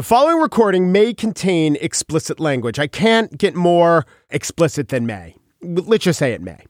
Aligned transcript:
The 0.00 0.04
following 0.04 0.40
recording 0.40 0.92
may 0.92 1.12
contain 1.12 1.76
explicit 1.78 2.40
language. 2.40 2.78
I 2.78 2.86
can't 2.86 3.36
get 3.36 3.54
more 3.54 4.06
explicit 4.30 4.88
than 4.88 5.04
may. 5.04 5.36
Let's 5.60 6.04
just 6.04 6.18
say 6.18 6.32
it 6.32 6.40
may. 6.40 6.64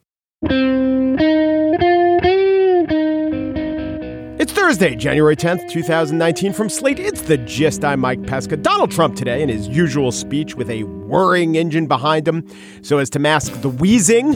It's 4.41 4.51
Thursday, 4.51 4.97
January 4.97 5.37
10th, 5.37 5.71
2019. 5.71 6.53
From 6.53 6.69
Slate, 6.69 6.99
it's 6.99 7.23
the 7.23 7.39
gist. 7.39 7.85
I'm 7.85 8.01
Mike 8.01 8.27
Pesca. 8.27 8.57
Donald 8.57 8.91
Trump 8.91 9.15
today 9.15 9.45
in 9.45 9.49
his 9.49 9.69
usual 9.69 10.11
speech 10.11 10.57
with 10.57 10.69
a 10.69 10.83
whirring 10.83 11.55
engine 11.55 11.87
behind 11.87 12.27
him 12.27 12.45
so 12.83 12.99
as 12.99 13.09
to 13.11 13.21
mask 13.21 13.53
the 13.61 13.69
wheezing. 13.69 14.35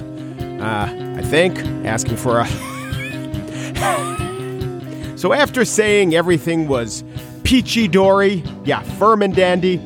Uh, 0.61 1.17
I 1.19 1.23
think, 1.23 1.59
asking 1.84 2.17
for 2.17 2.39
a. 2.39 2.47
so 5.19 5.33
after 5.33 5.65
saying 5.65 6.15
everything 6.15 6.69
was 6.69 7.03
peachy 7.45 7.87
dory, 7.87 8.43
yeah, 8.65 8.83
firm 8.83 9.23
and 9.23 9.34
dandy, 9.34 9.77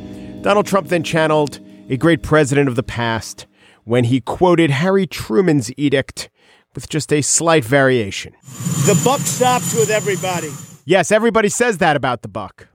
Donald 0.43 0.67
Trump 0.67 0.89
then 0.89 1.03
channeled 1.03 1.61
a 1.91 1.97
great 1.97 2.23
president 2.23 2.69
of 2.69 2.77
the 2.77 2.83
past 2.83 3.47
when 3.85 4.05
he 4.05 4.21
quoted 4.21 4.71
Harry 4.71 5.07
Truman's 5.07 5.71
edict 5.77 6.31
with 6.75 6.89
just 6.89 7.13
a 7.13 7.21
slight 7.23 7.65
variation. 7.65 8.35
The 8.43 9.01
buck 9.05 9.21
stops 9.21 9.75
with 9.75 9.91
everybody. 9.91 10.51
Yes, 10.85 11.11
everybody 11.11 11.49
says 11.49 11.79
that 11.79 11.97
about 11.97 12.23
the 12.23 12.29
buck. 12.29 12.69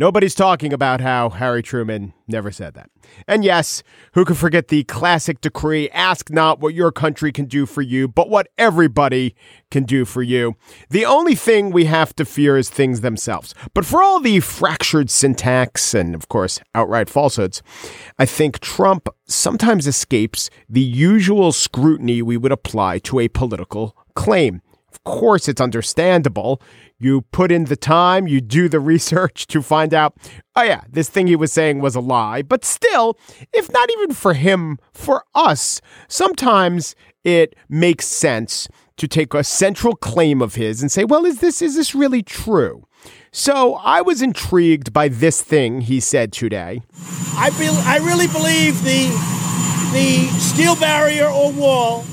Nobody's 0.00 0.36
talking 0.36 0.72
about 0.72 1.00
how 1.00 1.28
Harry 1.28 1.60
Truman 1.60 2.12
never 2.28 2.52
said 2.52 2.74
that. 2.74 2.88
And 3.26 3.42
yes, 3.42 3.82
who 4.12 4.24
can 4.24 4.36
forget 4.36 4.68
the 4.68 4.84
classic 4.84 5.40
decree 5.40 5.90
ask 5.90 6.30
not 6.30 6.60
what 6.60 6.72
your 6.72 6.92
country 6.92 7.32
can 7.32 7.46
do 7.46 7.66
for 7.66 7.82
you, 7.82 8.06
but 8.06 8.28
what 8.28 8.46
everybody 8.56 9.34
can 9.72 9.82
do 9.82 10.04
for 10.04 10.22
you. 10.22 10.54
The 10.88 11.04
only 11.04 11.34
thing 11.34 11.70
we 11.70 11.86
have 11.86 12.14
to 12.14 12.24
fear 12.24 12.56
is 12.56 12.70
things 12.70 13.00
themselves. 13.00 13.56
But 13.74 13.84
for 13.84 14.00
all 14.00 14.20
the 14.20 14.38
fractured 14.38 15.10
syntax 15.10 15.94
and, 15.94 16.14
of 16.14 16.28
course, 16.28 16.60
outright 16.76 17.10
falsehoods, 17.10 17.60
I 18.20 18.24
think 18.24 18.60
Trump 18.60 19.08
sometimes 19.26 19.88
escapes 19.88 20.48
the 20.68 20.80
usual 20.80 21.50
scrutiny 21.50 22.22
we 22.22 22.36
would 22.36 22.52
apply 22.52 23.00
to 23.00 23.18
a 23.18 23.26
political 23.26 23.96
claim. 24.14 24.62
Of 24.90 25.04
course, 25.04 25.48
it's 25.48 25.60
understandable. 25.60 26.62
You 26.98 27.22
put 27.30 27.52
in 27.52 27.64
the 27.64 27.76
time, 27.76 28.26
you 28.26 28.40
do 28.40 28.68
the 28.68 28.80
research 28.80 29.46
to 29.48 29.62
find 29.62 29.94
out, 29.94 30.16
oh, 30.56 30.62
yeah, 30.62 30.82
this 30.88 31.08
thing 31.08 31.26
he 31.26 31.36
was 31.36 31.52
saying 31.52 31.80
was 31.80 31.94
a 31.94 32.00
lie. 32.00 32.42
But 32.42 32.64
still, 32.64 33.18
if 33.52 33.70
not 33.72 33.90
even 33.98 34.14
for 34.14 34.34
him, 34.34 34.78
for 34.92 35.24
us, 35.34 35.80
sometimes 36.08 36.96
it 37.22 37.54
makes 37.68 38.06
sense 38.06 38.68
to 38.96 39.06
take 39.06 39.34
a 39.34 39.44
central 39.44 39.94
claim 39.94 40.42
of 40.42 40.56
his 40.56 40.82
and 40.82 40.90
say, 40.90 41.04
well, 41.04 41.24
is 41.24 41.40
this, 41.40 41.62
is 41.62 41.76
this 41.76 41.94
really 41.94 42.22
true? 42.22 42.84
So 43.30 43.74
I 43.74 44.00
was 44.00 44.22
intrigued 44.22 44.92
by 44.92 45.08
this 45.08 45.42
thing 45.42 45.82
he 45.82 46.00
said 46.00 46.32
today. 46.32 46.82
I, 47.36 47.50
be- 47.50 47.68
I 47.68 47.98
really 48.02 48.26
believe 48.26 48.82
the, 48.82 49.06
the 49.92 50.26
steel 50.38 50.74
barrier 50.74 51.28
or 51.28 51.52
wall 51.52 52.04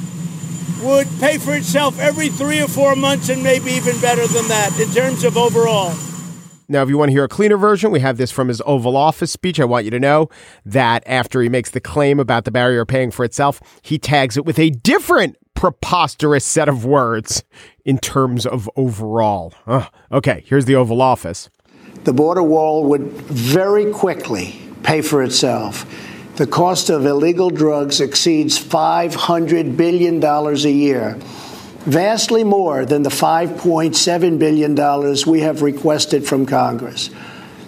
would 0.84 1.08
pay 1.20 1.38
for 1.38 1.54
itself 1.56 2.00
every 2.00 2.30
three 2.30 2.62
or 2.62 2.68
four 2.68 2.96
months 2.96 3.30
and 3.30 3.44
maybe 3.44 3.72
even 3.72 4.00
better 4.00 4.28
than 4.28 4.48
that 4.48 4.78
in 4.80 4.90
terms 4.90 5.24
of 5.24 5.38
overall. 5.38 5.94
Now, 6.68 6.82
if 6.82 6.90
you 6.90 6.98
want 6.98 7.10
to 7.10 7.14
hear 7.14 7.24
a 7.24 7.30
cleaner 7.30 7.58
version, 7.58 7.92
we 7.92 8.00
have 8.00 8.18
this 8.18 8.32
from 8.32 8.48
his 8.48 8.62
Oval 8.66 8.98
Office 8.98 9.32
speech. 9.32 9.60
I 9.60 9.66
want 9.66 9.86
you 9.86 9.92
to 9.92 10.00
know 10.00 10.30
that 10.66 11.04
after 11.06 11.42
he 11.42 11.50
makes 11.50 11.70
the 11.70 11.80
claim 11.80 12.20
about 12.20 12.46
the 12.46 12.52
barrier 12.52 12.86
paying 12.86 13.12
for 13.12 13.24
itself, 13.24 13.62
he 13.84 14.00
tags 14.00 14.36
it 14.36 14.46
with 14.46 14.58
a 14.58 14.72
different 14.72 15.38
preposterous 15.54 16.44
set 16.44 16.68
of 16.68 16.84
words 16.84 17.44
in 17.86 18.00
terms 18.00 18.46
of 18.46 18.70
overall. 18.76 19.54
Uh, 19.68 19.88
okay, 20.12 20.44
here's 20.48 20.66
the 20.66 20.76
Oval 20.76 21.02
Office. 21.02 21.50
The 22.04 22.14
border 22.14 22.44
wall 22.44 22.84
would 22.86 23.02
very 23.02 23.92
quickly 23.92 24.60
pay 24.84 25.02
for 25.02 25.24
itself. 25.24 25.86
The 26.36 26.48
cost 26.48 26.90
of 26.90 27.06
illegal 27.06 27.50
drugs 27.50 28.02
exceeds 28.02 28.60
$500 28.60 29.78
billion 29.78 30.22
a 30.22 30.56
year, 30.70 31.16
vastly 31.86 32.44
more 32.44 32.86
than 32.86 33.04
the 33.04 33.10
$5.7 33.10 34.38
billion 34.38 35.32
we 35.32 35.40
have 35.40 35.62
requested 35.62 36.28
from 36.28 36.46
Congress. 36.46 37.10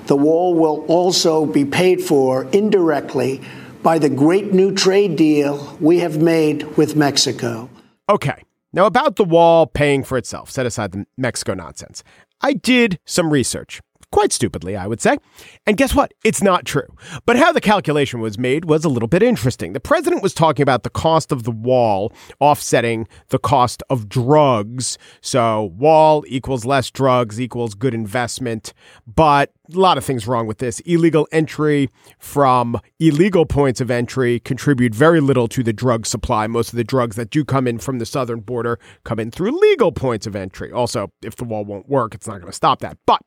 The 0.07 0.17
wall 0.17 0.53
will 0.53 0.83
also 0.89 1.45
be 1.45 1.63
paid 1.63 2.01
for 2.01 2.44
indirectly 2.51 3.39
by 3.83 4.00
the 4.00 4.09
great 4.09 4.51
new 4.51 4.73
trade 4.75 5.16
deal 5.16 5.78
we 5.79 5.99
have 5.99 6.22
made 6.22 6.75
with 6.75 6.97
Mexico. 6.97 7.69
Okay. 8.09 8.44
Now, 8.73 8.85
about 8.85 9.16
the 9.16 9.23
wall 9.23 9.66
paying 9.66 10.03
for 10.03 10.17
itself, 10.17 10.51
set 10.51 10.66
aside 10.66 10.91
the 10.91 11.05
Mexico 11.17 11.53
nonsense. 11.53 12.03
I 12.41 12.51
did 12.51 12.99
some 13.05 13.31
research 13.31 13.81
quite 14.12 14.31
stupidly, 14.31 14.75
I 14.75 14.88
would 14.88 15.01
say. 15.01 15.18
And 15.66 15.78
guess 15.78 15.94
what? 15.94 16.13
It's 16.23 16.41
not 16.41 16.66
true. 16.66 16.88
But 17.25 17.38
how 17.38 17.51
the 17.51 17.62
calculation 17.62 18.19
was 18.19 18.38
made 18.38 18.66
was 18.66 18.85
a 18.85 18.90
little 18.90 19.07
bit 19.07 19.23
interesting. 19.23 19.73
The 19.73 19.79
president 19.79 20.23
was 20.23 20.34
talking 20.34 20.63
about 20.63 20.84
the 20.84 20.90
cost 20.90 21.31
of 21.31 21.44
the 21.44 21.51
wall 21.51 22.13
offsetting 22.40 23.07
the 23.29 23.40
cost 23.40 23.84
of 23.90 24.09
drugs. 24.09 24.97
So, 25.22 25.73
wall 25.78 26.23
equals 26.28 26.66
less 26.66 26.90
drugs 26.90 27.40
equals 27.40 27.73
good 27.73 27.94
investment. 27.94 28.73
But 29.06 29.51
a 29.73 29.79
lot 29.79 29.97
of 29.97 30.06
things 30.06 30.28
wrong 30.28 30.47
with 30.47 30.59
this. 30.59 30.79
Illegal 30.81 31.28
entry 31.31 31.90
from 32.19 32.79
illegal 33.00 33.46
points 33.46 33.81
of 33.81 33.91
entry 33.91 34.40
contribute 34.40 34.96
very 34.96 35.19
little 35.19 35.47
to 35.50 35.63
the 35.63 35.73
drug 35.73 36.06
supply. 36.06 36.47
Most 36.47 36.69
of 36.69 36.78
the 36.78 36.84
drugs 36.84 37.16
that 37.17 37.29
do 37.29 37.44
come 37.44 37.67
in 37.67 37.79
from 37.79 38.00
the 38.00 38.06
southern 38.06 38.40
border 38.40 38.79
come 39.03 39.19
in 39.19 39.31
through 39.31 39.59
legal 39.59 39.91
points 39.91 40.25
of 40.25 40.35
entry. 40.35 40.72
Also, 40.72 41.12
if 41.22 41.35
the 41.35 41.44
wall 41.44 41.66
won't 41.66 41.90
work, 41.90 42.16
it's 42.16 42.28
not 42.28 42.40
going 42.40 42.51
to 42.51 42.56
stop 42.56 42.79
that. 42.79 42.97
But 43.06 43.22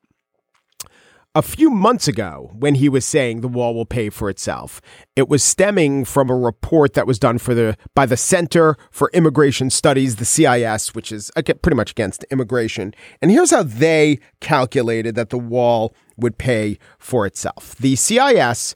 a 1.33 1.41
few 1.41 1.69
months 1.69 2.09
ago, 2.09 2.51
when 2.53 2.75
he 2.75 2.89
was 2.89 3.05
saying 3.05 3.39
the 3.39 3.47
wall 3.47 3.73
will 3.73 3.85
pay 3.85 4.09
for 4.09 4.29
itself, 4.29 4.81
it 5.15 5.29
was 5.29 5.41
stemming 5.41 6.03
from 6.03 6.29
a 6.29 6.35
report 6.35 6.93
that 6.93 7.07
was 7.07 7.19
done 7.19 7.37
for 7.37 7.53
the 7.53 7.77
by 7.95 8.05
the 8.05 8.17
Center 8.17 8.75
for 8.91 9.09
Immigration 9.13 9.69
Studies, 9.69 10.17
the 10.17 10.25
CIS, 10.25 10.93
which 10.93 11.11
is 11.11 11.31
pretty 11.35 11.75
much 11.75 11.91
against 11.91 12.25
immigration. 12.31 12.93
And 13.21 13.31
here's 13.31 13.51
how 13.51 13.63
they 13.63 14.19
calculated 14.41 15.15
that 15.15 15.29
the 15.29 15.37
wall 15.37 15.95
would 16.17 16.37
pay 16.37 16.77
for 16.99 17.25
itself. 17.25 17.75
The 17.77 17.95
CIS 17.95 18.75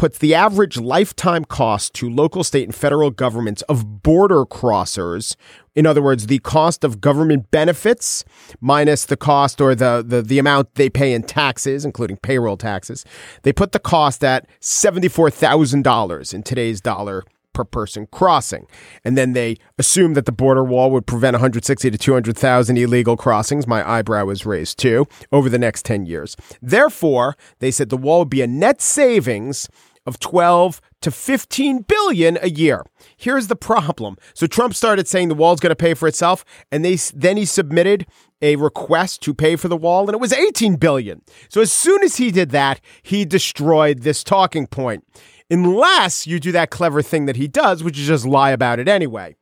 puts 0.00 0.16
the 0.16 0.34
average 0.34 0.78
lifetime 0.78 1.44
cost 1.44 1.92
to 1.92 2.08
local, 2.08 2.42
state, 2.42 2.64
and 2.64 2.74
federal 2.74 3.10
governments 3.10 3.60
of 3.68 4.02
border 4.02 4.46
crossers. 4.46 5.36
In 5.74 5.84
other 5.84 6.00
words, 6.00 6.26
the 6.26 6.38
cost 6.38 6.84
of 6.84 7.02
government 7.02 7.50
benefits 7.50 8.24
minus 8.62 9.04
the 9.04 9.18
cost 9.18 9.60
or 9.60 9.74
the, 9.74 10.02
the, 10.02 10.22
the 10.22 10.38
amount 10.38 10.76
they 10.76 10.88
pay 10.88 11.12
in 11.12 11.22
taxes, 11.22 11.84
including 11.84 12.16
payroll 12.16 12.56
taxes. 12.56 13.04
They 13.42 13.52
put 13.52 13.72
the 13.72 13.78
cost 13.78 14.24
at 14.24 14.48
$74,000 14.62 16.32
in 16.32 16.42
today's 16.44 16.80
dollar 16.80 17.22
per 17.52 17.64
person 17.64 18.06
crossing. 18.10 18.66
And 19.04 19.18
then 19.18 19.34
they 19.34 19.58
assume 19.78 20.14
that 20.14 20.24
the 20.24 20.32
border 20.32 20.64
wall 20.64 20.90
would 20.92 21.06
prevent 21.06 21.34
160 21.34 21.90
to 21.90 21.98
200,000 21.98 22.78
illegal 22.78 23.18
crossings. 23.18 23.66
My 23.66 23.86
eyebrow 23.86 24.24
was 24.24 24.46
raised 24.46 24.78
too 24.78 25.06
over 25.30 25.50
the 25.50 25.58
next 25.58 25.84
10 25.84 26.06
years. 26.06 26.36
Therefore, 26.62 27.36
they 27.58 27.70
said 27.70 27.90
the 27.90 27.98
wall 27.98 28.20
would 28.20 28.30
be 28.30 28.40
a 28.40 28.46
net 28.46 28.80
savings 28.80 29.68
of 30.06 30.18
12 30.18 30.80
to 31.02 31.10
15 31.10 31.82
billion 31.82 32.38
a 32.42 32.50
year. 32.50 32.84
Here's 33.16 33.46
the 33.46 33.56
problem. 33.56 34.16
So 34.34 34.46
Trump 34.46 34.74
started 34.74 35.08
saying 35.08 35.28
the 35.28 35.34
wall's 35.34 35.60
going 35.60 35.70
to 35.70 35.76
pay 35.76 35.94
for 35.94 36.08
itself 36.08 36.44
and 36.70 36.84
they 36.84 36.96
then 37.14 37.36
he 37.36 37.44
submitted 37.44 38.06
a 38.42 38.56
request 38.56 39.22
to 39.22 39.34
pay 39.34 39.56
for 39.56 39.68
the 39.68 39.76
wall 39.76 40.06
and 40.06 40.14
it 40.14 40.20
was 40.20 40.32
18 40.32 40.76
billion. 40.76 41.22
So 41.48 41.60
as 41.60 41.72
soon 41.72 42.02
as 42.02 42.16
he 42.16 42.30
did 42.30 42.50
that, 42.50 42.80
he 43.02 43.24
destroyed 43.24 44.02
this 44.02 44.24
talking 44.24 44.66
point. 44.66 45.04
Unless 45.50 46.26
you 46.26 46.38
do 46.38 46.52
that 46.52 46.70
clever 46.70 47.02
thing 47.02 47.26
that 47.26 47.36
he 47.36 47.48
does, 47.48 47.82
which 47.82 47.98
is 47.98 48.06
just 48.06 48.24
lie 48.24 48.50
about 48.50 48.78
it 48.78 48.88
anyway. 48.88 49.36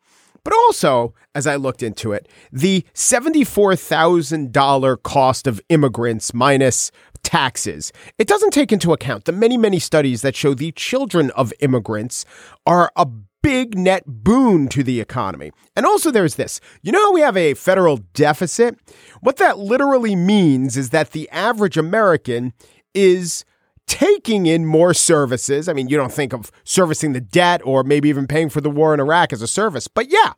But 0.48 0.54
also, 0.54 1.12
as 1.34 1.46
I 1.46 1.56
looked 1.56 1.82
into 1.82 2.12
it, 2.12 2.26
the 2.50 2.86
$74,000 2.94 5.02
cost 5.02 5.46
of 5.46 5.60
immigrants 5.68 6.32
minus 6.32 6.90
taxes. 7.28 7.92
It 8.16 8.26
doesn't 8.26 8.54
take 8.54 8.72
into 8.72 8.94
account 8.94 9.26
the 9.26 9.32
many, 9.32 9.58
many 9.58 9.78
studies 9.78 10.22
that 10.22 10.34
show 10.34 10.54
the 10.54 10.72
children 10.72 11.30
of 11.32 11.52
immigrants 11.60 12.24
are 12.64 12.90
a 12.96 13.06
big 13.42 13.76
net 13.76 14.02
boon 14.06 14.66
to 14.68 14.82
the 14.82 14.98
economy. 14.98 15.52
And 15.76 15.84
also, 15.84 16.10
there's 16.10 16.36
this 16.36 16.58
you 16.80 16.90
know, 16.90 17.12
we 17.12 17.20
have 17.20 17.36
a 17.36 17.52
federal 17.52 17.98
deficit. 18.14 18.78
What 19.20 19.36
that 19.36 19.58
literally 19.58 20.16
means 20.16 20.78
is 20.78 20.88
that 20.90 21.10
the 21.10 21.28
average 21.28 21.76
American 21.76 22.54
is 22.94 23.44
taking 23.88 24.46
in 24.46 24.64
more 24.64 24.94
services. 24.94 25.68
I 25.68 25.72
mean, 25.72 25.88
you 25.88 25.96
don't 25.96 26.12
think 26.12 26.32
of 26.32 26.52
servicing 26.62 27.14
the 27.14 27.20
debt 27.20 27.60
or 27.64 27.82
maybe 27.82 28.08
even 28.08 28.28
paying 28.28 28.50
for 28.50 28.60
the 28.60 28.70
war 28.70 28.94
in 28.94 29.00
Iraq 29.00 29.32
as 29.32 29.42
a 29.42 29.48
service. 29.48 29.88
But 29.88 30.10
yeah, 30.10 30.34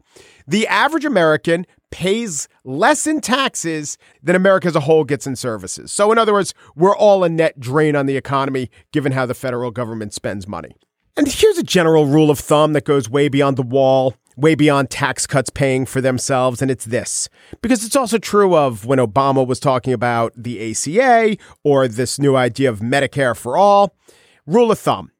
the 0.47 0.67
average 0.67 1.05
American 1.05 1.67
pays 1.91 2.49
less 2.65 3.07
in 3.07 3.21
taxes 3.21 3.99
than 4.23 4.37
America 4.37 4.69
as 4.69 4.77
a 4.77 4.81
whole 4.81 5.05
gets 5.05 5.27
in 5.27 5.37
services. 5.37 5.93
So, 5.93 6.11
in 6.13 6.19
other 6.19 6.33
words, 6.33 6.55
we're 6.77 6.97
all 6.97 7.25
a 7.25 7.29
net 7.29 7.59
drain 7.61 7.97
on 7.97 8.07
the 8.07 8.17
economy 8.17 8.71
given 8.93 9.13
how 9.13 9.27
the 9.27 9.35
federal 9.35 9.71
government 9.71 10.15
spends 10.15 10.47
money. 10.47 10.77
And 11.17 11.27
here's 11.27 11.59
a 11.59 11.63
general 11.63 12.07
rule 12.07 12.31
of 12.31 12.39
thumb 12.39 12.73
that 12.73 12.85
goes 12.85 13.11
way 13.11 13.29
beyond 13.29 13.57
the 13.57 13.63
wall, 13.63 14.15
way 14.41 14.55
beyond 14.55 14.91
tax 14.91 15.27
cuts 15.27 15.51
paying 15.51 15.87
for 15.87 16.01
themselves, 16.01 16.63
and 16.63 16.71
it's 16.71 16.85
this. 16.85 17.29
Because 17.61 17.85
it's 17.85 17.97
also 17.97 18.19
true 18.19 18.57
of 18.57 18.87
when 18.87 18.99
Obama 18.99 19.47
was 19.47 19.61
talking 19.61 19.93
about 19.93 20.33
the 20.37 20.71
ACA 20.71 21.37
or 21.63 21.89
this 21.89 22.19
new 22.19 22.37
idea 22.37 22.69
of 22.69 22.81
Medicare 22.81 23.37
for 23.37 23.57
all. 23.57 23.95
Rule 24.47 24.71
of 24.73 24.79
thumb 24.79 25.11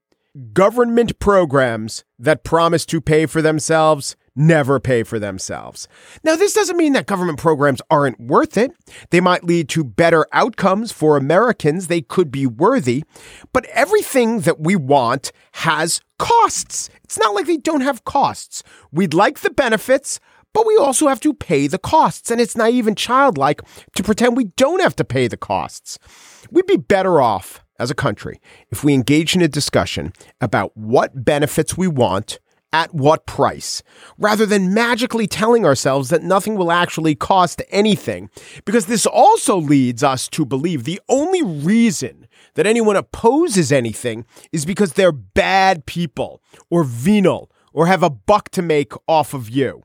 government 0.53 1.19
programs 1.19 2.05
that 2.19 2.45
promise 2.45 2.87
to 2.87 3.01
pay 3.01 3.27
for 3.27 3.43
themselves 3.43 4.17
never 4.35 4.81
pay 4.81 5.03
for 5.03 5.19
themselves. 5.19 5.89
Now, 6.23 6.37
this 6.37 6.55
doesn't 6.55 6.77
mean 6.77 6.93
that 6.95 7.07
government 7.07 7.39
programs 7.39 7.83
aren't 7.91 8.21
worth 8.21 8.57
it. 8.57 8.73
They 9.11 9.21
might 9.21 9.45
lead 9.45 9.69
to 9.71 9.85
better 9.85 10.27
outcomes 10.33 10.93
for 10.93 11.17
Americans. 11.17 11.87
They 11.87 12.01
could 12.01 12.31
be 12.31 12.47
worthy. 12.47 13.05
But 13.53 13.67
everything 13.67 14.41
that 14.41 14.61
we 14.61 14.77
want 14.77 15.33
has 15.53 16.01
costs. 16.19 16.91
It's 17.05 17.19
not 17.19 17.35
like 17.35 17.47
they 17.47 17.57
don't 17.57 17.81
have 17.81 18.05
costs. 18.05 18.63
We'd 18.93 19.15
like 19.15 19.41
the 19.41 19.51
benefits, 19.51 20.21
but 20.53 20.67
we 20.67 20.77
also 20.77 21.09
have 21.09 21.21
to 21.21 21.35
pay 21.35 21.67
the 21.67 21.79
costs. 21.79 22.31
And 22.31 22.41
it's 22.41 22.57
naive 22.57 22.87
and 22.87 22.97
childlike 22.97 23.63
to 23.95 24.03
pretend 24.03 24.37
we 24.37 24.45
don't 24.57 24.81
have 24.81 24.97
to 24.97 25.05
pay 25.05 25.29
the 25.29 25.37
costs. 25.37 25.99
We'd 26.51 26.67
be 26.67 26.77
better 26.77 27.21
off 27.21 27.65
as 27.79 27.91
a 27.91 27.95
country 27.95 28.41
if 28.71 28.85
we 28.85 28.93
engage 28.93 29.35
in 29.35 29.41
a 29.41 29.49
discussion 29.49 30.13
about 30.41 30.77
what 30.77 31.25
benefits 31.25 31.79
we 31.79 31.89
want 31.89 32.39
at 32.73 32.95
what 32.95 33.27
price, 33.27 33.83
rather 34.19 34.47
than 34.47 34.73
magically 34.73 35.27
telling 35.27 35.65
ourselves 35.65 36.09
that 36.09 36.23
nothing 36.23 36.57
will 36.57 36.71
actually 36.71 37.15
cost 37.15 37.63
anything. 37.71 38.31
Because 38.65 38.87
this 38.87 39.07
also 39.07 39.57
leads 39.57 40.03
us 40.03 40.29
to 40.29 40.45
believe 40.45 40.85
the 40.85 41.01
only 41.09 41.43
reason 41.43 42.27
that 42.55 42.67
anyone 42.67 42.97
opposes 42.97 43.73
anything 43.73 44.25
is 44.53 44.65
because 44.65 44.93
they're 44.93 45.13
bad 45.13 45.87
people 45.87 46.43
or 46.71 46.85
venal 46.85 47.51
or 47.73 47.87
have 47.87 48.03
a 48.03 48.11
buck 48.11 48.51
to 48.51 48.63
make 48.63 48.93
off 49.07 49.35
of 49.35 49.49
you. 49.49 49.83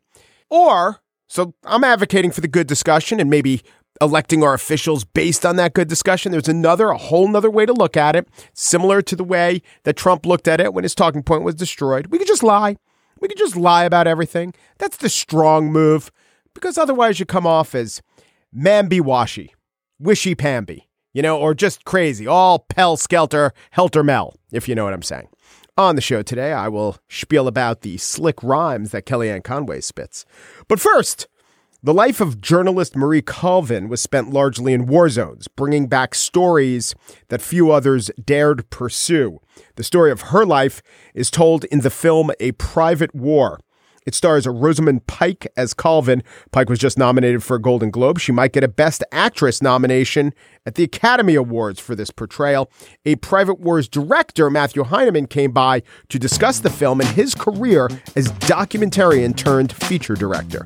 Or, 0.50 1.02
so 1.28 1.54
I'm 1.64 1.84
advocating 1.84 2.32
for 2.32 2.42
the 2.42 2.48
good 2.48 2.68
discussion 2.68 3.20
and 3.20 3.30
maybe 3.30 3.62
electing 4.02 4.44
our 4.44 4.54
officials 4.54 5.04
based 5.04 5.46
on 5.46 5.56
that 5.56 5.74
good 5.74 5.88
discussion. 5.88 6.32
There's 6.32 6.48
another, 6.48 6.90
a 6.90 6.98
whole 6.98 7.28
nother 7.28 7.50
way 7.50 7.66
to 7.66 7.74
look 7.74 7.96
at 7.96 8.16
it, 8.16 8.28
similar 8.54 9.02
to 9.02 9.16
the 9.16 9.24
way 9.24 9.62
that 9.84 9.96
Trump 9.96 10.26
looked 10.26 10.48
at 10.48 10.60
it 10.60 10.74
when 10.74 10.84
his 10.84 10.96
talking 10.96 11.24
point 11.24 11.44
was 11.44 11.56
destroyed. 11.56 12.08
We 12.08 12.18
could 12.18 12.28
just 12.28 12.44
lie. 12.44 12.78
We 13.22 13.28
could 13.28 13.38
just 13.38 13.56
lie 13.56 13.86
about 13.86 14.08
everything. 14.08 14.54
That's 14.78 14.98
the 14.98 15.10
strong 15.10 15.72
move, 15.72 16.12
because 16.54 16.78
otherwise 16.78 17.20
you 17.20 17.26
come 17.26 17.48
off 17.48 17.74
as 17.74 18.02
mamby 18.56 19.02
washy, 19.02 19.54
wishy 20.00 20.36
pamby, 20.36 20.90
you 21.14 21.22
know, 21.22 21.40
or 21.40 21.54
just 21.54 21.86
crazy, 21.86 22.28
all 22.28 22.60
pell 22.60 22.98
skelter, 22.98 23.54
helter 23.72 24.04
mel, 24.04 24.36
if 24.52 24.68
you 24.68 24.76
know 24.76 24.84
what 24.84 24.94
I'm 24.94 25.02
saying. 25.02 25.30
On 25.78 25.96
the 25.96 26.02
show 26.02 26.22
today, 26.22 26.54
I 26.54 26.68
will 26.70 26.98
spiel 27.10 27.48
about 27.48 27.82
the 27.82 27.98
slick 27.98 28.42
rhymes 28.42 28.92
that 28.92 29.06
Kellyanne 29.06 29.44
Conway 29.44 29.82
spits. 29.82 30.26
But 30.70 30.80
first, 30.80 31.28
the 31.84 31.94
life 31.94 32.20
of 32.20 32.42
journalist 32.42 32.96
Marie 32.96 33.22
Colvin 33.22 33.90
was 33.90 34.02
spent 34.02 34.32
largely 34.32 34.74
in 34.74 34.88
war 34.88 35.08
zones, 35.10 35.48
bringing 35.48 35.88
back 35.88 36.16
stories 36.16 36.96
that 37.30 37.42
few 37.42 37.72
others 37.72 38.10
dared 38.24 38.70
pursue. 38.70 39.40
The 39.76 39.84
story 39.84 40.12
of 40.12 40.22
her 40.22 40.46
life 40.46 40.82
is 41.14 41.30
told 41.30 41.64
in 41.66 41.82
the 41.82 41.90
film 41.90 42.32
A 42.40 42.54
Private 42.54 43.14
War. 43.14 43.60
It 44.06 44.14
stars 44.14 44.46
Rosamund 44.46 45.08
Pike 45.08 45.48
as 45.58 45.74
Colvin. 45.74 46.24
Pike 46.52 46.70
was 46.70 46.78
just 46.78 46.98
nominated 46.98 47.44
for 47.44 47.56
a 47.56 47.62
Golden 47.62 47.90
Globe. 47.90 48.20
She 48.20 48.32
might 48.32 48.54
get 48.54 48.64
a 48.64 48.68
Best 48.68 49.04
Actress 49.12 49.64
nomination 49.64 50.34
at 50.66 50.76
the 50.76 50.84
Academy 50.84 51.34
Awards 51.34 51.80
for 51.80 51.96
this 51.96 52.12
portrayal. 52.12 52.70
A 53.06 53.16
Private 53.16 53.60
War's 53.60 53.88
director, 53.88 54.50
Matthew 54.52 54.84
Heineman, 54.84 55.26
came 55.26 55.52
by 55.52 55.82
to 56.10 56.20
discuss 56.20 56.60
the 56.60 56.70
film 56.70 57.02
and 57.02 57.10
his 57.10 57.34
career 57.34 57.90
as 58.16 58.32
documentarian 58.34 59.36
turned 59.36 59.72
feature 59.74 60.16
director. 60.16 60.66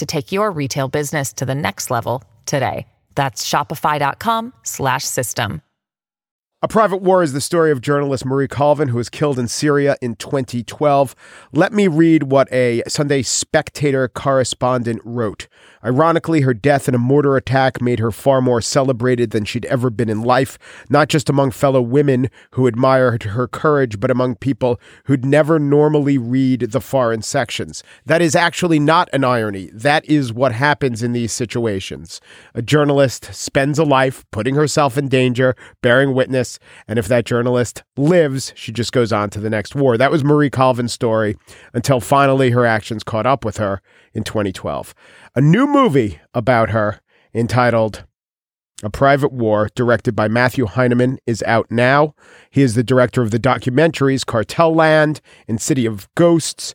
to 0.00 0.06
take 0.06 0.32
your 0.32 0.50
retail 0.50 0.88
business 0.88 1.32
to 1.34 1.46
the 1.46 1.54
next 1.54 1.90
level 1.90 2.24
today. 2.44 2.88
That's 3.14 3.48
shopify.com/system. 3.48 5.62
A 6.62 6.68
Private 6.68 7.00
War 7.00 7.22
is 7.22 7.32
the 7.32 7.40
story 7.40 7.70
of 7.70 7.80
journalist 7.80 8.26
Marie 8.26 8.46
Colvin, 8.46 8.88
who 8.88 8.98
was 8.98 9.08
killed 9.08 9.38
in 9.38 9.48
Syria 9.48 9.96
in 10.02 10.14
2012. 10.16 11.14
Let 11.54 11.72
me 11.72 11.88
read 11.88 12.24
what 12.24 12.52
a 12.52 12.82
Sunday 12.86 13.22
Spectator 13.22 14.08
correspondent 14.08 15.00
wrote. 15.02 15.48
Ironically, 15.84 16.42
her 16.42 16.52
death 16.52 16.88
in 16.88 16.94
a 16.94 16.98
mortar 16.98 17.36
attack 17.36 17.80
made 17.80 18.00
her 18.00 18.10
far 18.10 18.42
more 18.42 18.60
celebrated 18.60 19.30
than 19.30 19.44
she'd 19.44 19.64
ever 19.66 19.88
been 19.88 20.10
in 20.10 20.22
life, 20.22 20.58
not 20.90 21.08
just 21.08 21.30
among 21.30 21.52
fellow 21.52 21.80
women 21.80 22.28
who 22.52 22.66
admired 22.66 23.22
her 23.22 23.48
courage, 23.48 23.98
but 23.98 24.10
among 24.10 24.36
people 24.36 24.78
who'd 25.04 25.24
never 25.24 25.58
normally 25.58 26.18
read 26.18 26.72
the 26.72 26.80
foreign 26.80 27.22
sections. 27.22 27.82
That 28.04 28.20
is 28.20 28.36
actually 28.36 28.78
not 28.78 29.08
an 29.12 29.24
irony. 29.24 29.70
That 29.72 30.04
is 30.04 30.32
what 30.32 30.52
happens 30.52 31.02
in 31.02 31.12
these 31.12 31.32
situations. 31.32 32.20
A 32.54 32.60
journalist 32.60 33.34
spends 33.34 33.78
a 33.78 33.84
life 33.84 34.24
putting 34.30 34.56
herself 34.56 34.98
in 34.98 35.08
danger, 35.08 35.56
bearing 35.82 36.14
witness, 36.14 36.58
and 36.86 36.98
if 36.98 37.08
that 37.08 37.24
journalist 37.24 37.82
lives, 37.96 38.52
she 38.54 38.70
just 38.70 38.92
goes 38.92 39.12
on 39.12 39.30
to 39.30 39.40
the 39.40 39.50
next 39.50 39.74
war. 39.74 39.96
That 39.96 40.10
was 40.10 40.24
Marie 40.24 40.50
Colvin's 40.50 40.92
story 40.92 41.36
until 41.72 42.00
finally 42.00 42.50
her 42.50 42.66
actions 42.66 43.02
caught 43.02 43.26
up 43.26 43.44
with 43.44 43.56
her 43.56 43.80
in 44.12 44.24
2012. 44.24 44.94
A 45.34 45.40
new 45.40 45.66
movie 45.66 46.20
about 46.34 46.70
her 46.70 47.00
entitled 47.34 48.04
A 48.82 48.90
Private 48.90 49.32
War, 49.32 49.68
directed 49.74 50.16
by 50.16 50.28
Matthew 50.28 50.66
Heineman, 50.66 51.18
is 51.26 51.42
out 51.44 51.70
now. 51.70 52.14
He 52.50 52.62
is 52.62 52.74
the 52.74 52.82
director 52.82 53.22
of 53.22 53.30
the 53.30 53.38
documentaries 53.38 54.26
Cartel 54.26 54.74
Land 54.74 55.20
and 55.46 55.60
City 55.60 55.86
of 55.86 56.08
Ghosts. 56.14 56.74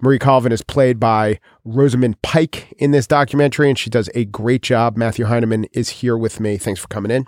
Marie 0.00 0.18
Colvin 0.18 0.52
is 0.52 0.62
played 0.62 1.00
by 1.00 1.40
Rosamund 1.64 2.20
Pike 2.22 2.72
in 2.78 2.92
this 2.92 3.06
documentary, 3.06 3.68
and 3.68 3.78
she 3.78 3.90
does 3.90 4.08
a 4.14 4.24
great 4.26 4.62
job. 4.62 4.96
Matthew 4.96 5.24
Heineman 5.24 5.64
is 5.72 5.88
here 5.88 6.16
with 6.16 6.38
me. 6.38 6.56
Thanks 6.56 6.80
for 6.80 6.88
coming 6.88 7.10
in. 7.10 7.26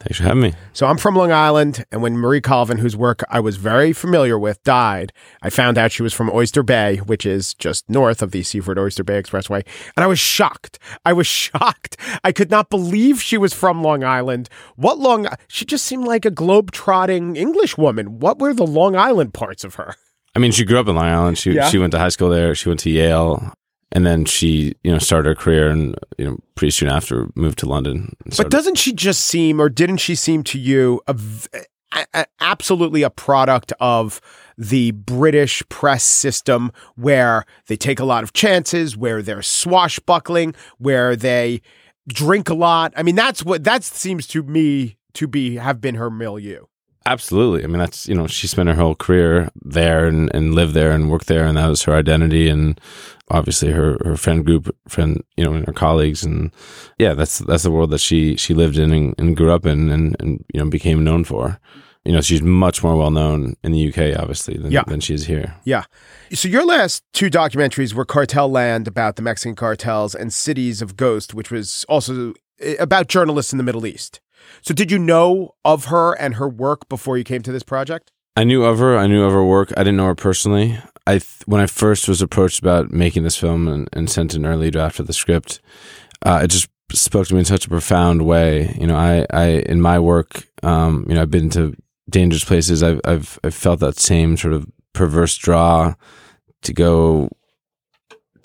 Thanks 0.00 0.16
for 0.16 0.22
having 0.24 0.40
me. 0.42 0.54
So 0.72 0.86
I'm 0.86 0.96
from 0.96 1.14
Long 1.14 1.30
Island, 1.30 1.84
and 1.92 2.00
when 2.00 2.16
Marie 2.16 2.40
Colvin, 2.40 2.78
whose 2.78 2.96
work 2.96 3.22
I 3.28 3.38
was 3.38 3.56
very 3.56 3.92
familiar 3.92 4.38
with, 4.38 4.62
died, 4.64 5.12
I 5.42 5.50
found 5.50 5.76
out 5.76 5.92
she 5.92 6.02
was 6.02 6.14
from 6.14 6.30
Oyster 6.30 6.62
Bay, 6.62 6.96
which 6.96 7.26
is 7.26 7.52
just 7.52 7.88
north 7.90 8.22
of 8.22 8.30
the 8.30 8.42
Seaford 8.42 8.78
Oyster 8.78 9.04
Bay 9.04 9.20
Expressway, 9.22 9.62
and 9.96 10.02
I 10.02 10.06
was 10.06 10.18
shocked. 10.18 10.78
I 11.04 11.12
was 11.12 11.26
shocked. 11.44 11.98
I 12.24 12.32
could 12.32 12.50
not 12.50 12.70
believe 12.70 13.20
she 13.20 13.36
was 13.36 13.52
from 13.52 13.82
Long 13.82 14.02
Island. 14.02 14.48
What 14.76 14.98
Long? 14.98 15.26
She 15.48 15.66
just 15.66 15.84
seemed 15.84 16.06
like 16.06 16.24
a 16.24 16.30
globe-trotting 16.30 17.36
English 17.36 17.76
woman. 17.76 18.20
What 18.20 18.38
were 18.38 18.54
the 18.54 18.66
Long 18.66 18.96
Island 18.96 19.34
parts 19.34 19.64
of 19.64 19.74
her? 19.74 19.96
I 20.34 20.38
mean, 20.38 20.52
she 20.52 20.64
grew 20.64 20.78
up 20.78 20.88
in 20.88 20.94
Long 20.94 21.04
Island. 21.08 21.36
She 21.38 21.52
Yeah. 21.52 21.68
she 21.68 21.76
went 21.78 21.90
to 21.90 21.98
high 21.98 22.08
school 22.08 22.30
there. 22.30 22.54
She 22.54 22.70
went 22.70 22.80
to 22.80 22.90
Yale, 22.90 23.52
and 23.92 24.06
then 24.06 24.24
she 24.24 24.74
you 24.82 24.92
know 24.92 24.98
started 24.98 25.28
her 25.28 25.34
career 25.34 25.70
and 25.70 25.96
you 26.18 26.24
know 26.24 26.38
pretty 26.54 26.70
soon 26.70 26.88
after 26.88 27.28
moved 27.34 27.58
to 27.58 27.68
London. 27.68 28.16
But 28.36 28.50
doesn't 28.50 28.76
she 28.76 28.92
just 28.92 29.24
seem, 29.24 29.60
or 29.60 29.68
didn't 29.68 29.98
she 29.98 30.14
seem 30.14 30.42
to 30.44 30.58
you, 30.58 31.00
a, 31.06 31.16
a- 32.14 32.26
absolutely 32.40 33.02
a 33.02 33.10
product 33.10 33.72
of 33.80 34.20
the 34.56 34.90
British 34.92 35.62
press 35.68 36.04
system 36.04 36.70
where 36.96 37.44
they 37.66 37.76
take 37.76 37.98
a 37.98 38.04
lot 38.04 38.22
of 38.22 38.32
chances, 38.32 38.96
where 38.96 39.22
they're 39.22 39.42
swashbuckling, 39.42 40.54
where 40.78 41.16
they 41.16 41.62
drink 42.08 42.48
a 42.48 42.54
lot? 42.54 42.92
I 42.96 43.02
mean, 43.02 43.16
that's 43.16 43.44
what 43.44 43.64
that 43.64 43.84
seems 43.84 44.26
to 44.28 44.42
me 44.42 44.96
to 45.14 45.26
be 45.26 45.56
have 45.56 45.80
been 45.80 45.96
her 45.96 46.10
milieu. 46.10 46.64
Absolutely. 47.10 47.64
I 47.64 47.66
mean, 47.66 47.78
that's, 47.80 48.06
you 48.08 48.14
know, 48.14 48.28
she 48.28 48.46
spent 48.46 48.68
her 48.68 48.74
whole 48.76 48.94
career 48.94 49.50
there 49.60 50.06
and, 50.06 50.30
and 50.32 50.54
lived 50.54 50.74
there 50.74 50.92
and 50.92 51.10
worked 51.10 51.26
there. 51.26 51.44
And 51.44 51.56
that 51.56 51.66
was 51.66 51.82
her 51.82 51.94
identity. 51.94 52.48
And 52.48 52.80
obviously 53.30 53.72
her, 53.72 53.98
her 54.04 54.16
friend 54.16 54.46
group, 54.46 54.72
friend, 54.86 55.20
you 55.36 55.42
know, 55.44 55.52
and 55.54 55.66
her 55.66 55.72
colleagues. 55.72 56.22
And 56.22 56.52
yeah, 56.98 57.14
that's, 57.14 57.38
that's 57.40 57.64
the 57.64 57.70
world 57.72 57.90
that 57.90 57.98
she, 58.00 58.36
she 58.36 58.54
lived 58.54 58.78
in 58.78 58.92
and, 58.92 59.14
and 59.18 59.36
grew 59.36 59.50
up 59.50 59.66
in 59.66 59.90
and, 59.90 60.14
and, 60.20 60.44
you 60.54 60.60
know, 60.60 60.70
became 60.70 61.02
known 61.02 61.24
for. 61.24 61.58
You 62.04 62.12
know, 62.12 62.20
she's 62.20 62.42
much 62.42 62.82
more 62.84 62.96
well 62.96 63.10
known 63.10 63.56
in 63.64 63.72
the 63.72 63.88
UK, 63.92 64.16
obviously, 64.16 64.56
than, 64.56 64.70
Yeah. 64.70 64.84
than 64.86 65.00
she 65.00 65.12
is 65.12 65.26
here. 65.26 65.56
Yeah. 65.64 65.82
So 66.32 66.46
your 66.46 66.64
last 66.64 67.02
two 67.12 67.28
documentaries 67.28 67.92
were 67.92 68.04
Cartel 68.04 68.48
Land 68.48 68.86
about 68.86 69.16
the 69.16 69.22
Mexican 69.22 69.56
cartels 69.56 70.14
and 70.14 70.32
Cities 70.32 70.80
of 70.80 70.96
Ghost, 70.96 71.34
which 71.34 71.50
was 71.50 71.84
also 71.88 72.34
eh, 72.60 72.76
about 72.78 73.08
journalists 73.08 73.52
in 73.52 73.58
the 73.58 73.64
Middle 73.64 73.84
East. 73.84 74.20
So 74.62 74.74
did 74.74 74.90
you 74.90 74.98
know 74.98 75.54
of 75.64 75.86
her 75.86 76.12
and 76.14 76.34
her 76.34 76.48
work 76.48 76.88
before 76.88 77.16
you 77.16 77.24
came 77.24 77.42
to 77.42 77.52
this 77.52 77.62
project? 77.62 78.10
I 78.36 78.44
knew 78.44 78.64
of 78.64 78.78
her. 78.78 78.96
I 78.96 79.06
knew 79.06 79.24
of 79.24 79.32
her 79.32 79.44
work. 79.44 79.72
I 79.76 79.80
didn't 79.80 79.96
know 79.96 80.06
her 80.06 80.14
personally. 80.14 80.78
I 81.06 81.12
th- 81.14 81.42
when 81.46 81.60
I 81.60 81.66
first 81.66 82.08
was 82.08 82.22
approached 82.22 82.60
about 82.60 82.92
making 82.92 83.24
this 83.24 83.36
film 83.36 83.66
and, 83.68 83.88
and 83.92 84.08
sent 84.08 84.34
an 84.34 84.46
early 84.46 84.70
draft 84.70 85.00
of 85.00 85.06
the 85.06 85.12
script, 85.12 85.60
uh, 86.24 86.40
it 86.44 86.48
just 86.48 86.68
spoke 86.92 87.26
to 87.28 87.34
me 87.34 87.40
in 87.40 87.44
such 87.44 87.66
a 87.66 87.68
profound 87.68 88.22
way. 88.26 88.76
You 88.78 88.86
know, 88.86 88.96
I, 88.96 89.26
I 89.30 89.44
in 89.66 89.80
my 89.80 89.98
work, 89.98 90.48
um, 90.62 91.04
you 91.08 91.14
know, 91.14 91.22
I've 91.22 91.30
been 91.30 91.50
to 91.50 91.74
dangerous 92.08 92.44
places. 92.44 92.82
I've, 92.82 93.00
I've 93.04 93.38
I've 93.42 93.54
felt 93.54 93.80
that 93.80 93.98
same 93.98 94.36
sort 94.36 94.54
of 94.54 94.66
perverse 94.92 95.36
draw 95.36 95.94
to 96.62 96.72
go, 96.72 97.28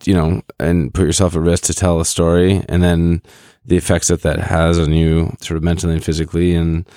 you 0.06 0.14
know, 0.14 0.42
and 0.60 0.94
put 0.94 1.06
yourself 1.06 1.36
at 1.36 1.42
risk 1.42 1.64
to 1.66 1.74
tell 1.74 2.00
a 2.00 2.06
story, 2.06 2.64
and 2.70 2.82
then 2.82 3.22
the 3.66 3.78
effects 3.78 4.10
that 4.10 4.22
that 4.22 4.40
has 4.40 4.80
on 4.80 4.94
you, 4.94 5.36
sort 5.42 5.58
of 5.58 5.64
mentally 5.64 5.94
and 5.94 6.04
physically, 6.04 6.54
and 6.56 6.88